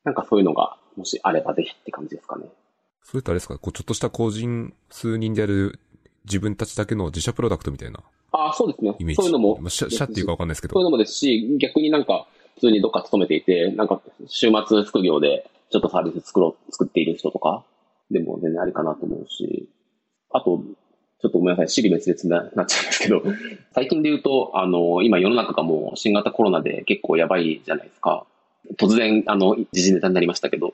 [0.03, 2.45] なんかそういうのがもしあればぜひって感じですかね。
[3.03, 3.57] それってあれですか？
[3.57, 5.79] こうちょっとした個人数人でやる
[6.25, 7.99] 自分たちだけの自社プロダクトみたいな
[8.33, 8.95] ああ、そうですね。
[8.99, 9.15] イメージ。
[9.15, 9.69] そういうのも。
[9.69, 10.73] 社社っていうかわかんないですけど。
[10.73, 17.63] そういうのもですし、逆になんか、普通にどっか勤めていて、なんか、週末副業で、ちょっとサービス作ろう、作っている人とか、
[18.11, 19.67] でも全然ありかなと思うし、
[20.31, 20.63] あと、
[21.21, 23.23] ちょっとごめんなさい、死に滅裂になっちゃうんですけど、
[23.73, 28.25] 最近で言うと、あの、今世の中がもう新型コロナで結構やばいじゃないですか。
[28.77, 30.73] 突然、あの、時事ネタになりましたけど、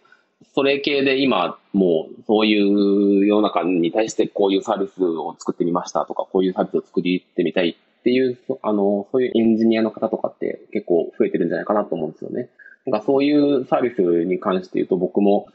[0.54, 12.50] それ系で今、もう、そういう世の中に対してこういうサービスを作ってみましたとか、こういうサービスを作りってみたいっていう、あの、そういうエンジニアの方とかって結構増えてるんじゃないかなと思うんですよね。
[12.86, 15.48] なんかそういうサービスに関して言うと僕も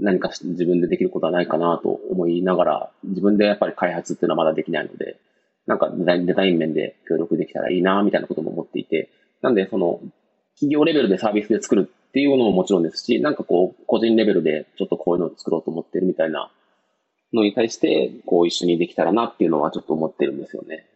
[0.00, 5.18] 何か自分でできることはないかなと思いながら、自分でやっぱり開発っていうのはまだできないので、
[5.66, 9.10] なんかデザインデザイン面で協力できたらいいな、みたいなことも思っていて、
[9.42, 10.00] なんでその、
[10.54, 16.50] 企業レベルでサービスで作るっていうのももちろんですし、なんかこう、個人レベルでちょっとこういうのを作ろうと思ってるみたいな
[17.32, 20.86] のに対して、こう一緒にできたらなっていうのはちょっと思ってるんですよね。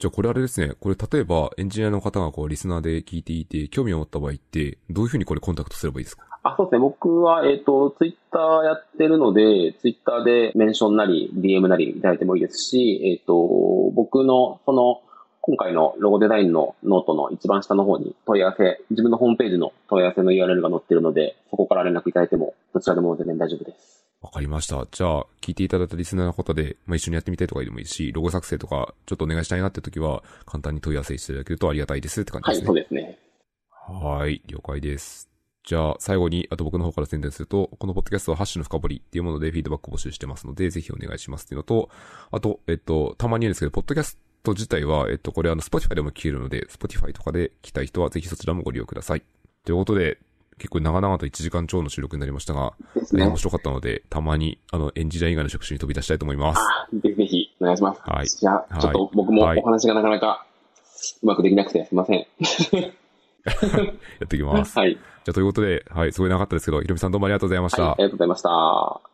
[0.00, 0.74] じゃあこれあれですね。
[0.80, 6.24] これ例えばエンジニアの方がこうリスナーで聞いていて興味を持った場合って、どういうふうにこれコンタクトすればいいですか？
[6.42, 6.78] あ、そうですね。
[6.80, 13.34] 僕は、えっ、ー、と、ツイッターやってるので、ツイッターでメンションなり、DM なりいただいてもいいですし、えっ、ー、と、
[13.94, 15.00] 僕の、その、
[15.46, 24.06] 今回のロゴデザインのノートの一番下の方に問い合わせ、自分のホームページの問い合わせの URL が載ってるので、そこから連絡いただいても、どちらでも全然大丈夫です。
[24.22, 24.86] わかりました。
[24.90, 32.64] じゃあ、聞いていただいたリスナーの方で、まあ、一緒にやってみたいとかでもいいし、ロゴ作成とか、ちょっとお願いしたいなって時は、簡単に問い合わせしていただけるとありがたいですって感じですね。
[32.64, 33.18] はい、そうですね。
[33.70, 35.28] はい、了解です。
[35.62, 41.90] じゃあ、最後に、あと僕の方から宣伝すると、このポッドキャストはハッシュの深掘りっていうものでフィードバックを募集してますので、ぜひお願いしますっていうのと、
[42.30, 49.22] あと、えっと、たまに言うんですけど、ポッドキャスト自体は、えっと、これあの、 Spotify でも聞けるので、 Spotify とかで聞きたい人は、ぜひそちらもご利用ください。
[49.64, 50.18] ということで、
[50.58, 52.74] 結構長々と1時間超の収録になりましたが、
[53.12, 56.60] ね、面白かったので、たまに、あの、エンジニア以外の職種に飛び出したいと思います。
[56.60, 58.00] あぜひぜひ、お願いします。
[58.04, 58.26] はい。
[58.28, 60.46] じゃあ、ちょっと僕もお話がなかなか
[61.22, 62.18] うまくできなくてすいません。
[62.24, 62.26] や
[64.24, 64.76] っていきます。
[64.78, 64.94] はい。
[64.94, 67.82] じゃあ、ということで、はい、すごい長かったですけど、ひろみさんどうもありがとうございました。
[67.82, 69.13] はい、ありがとうございました。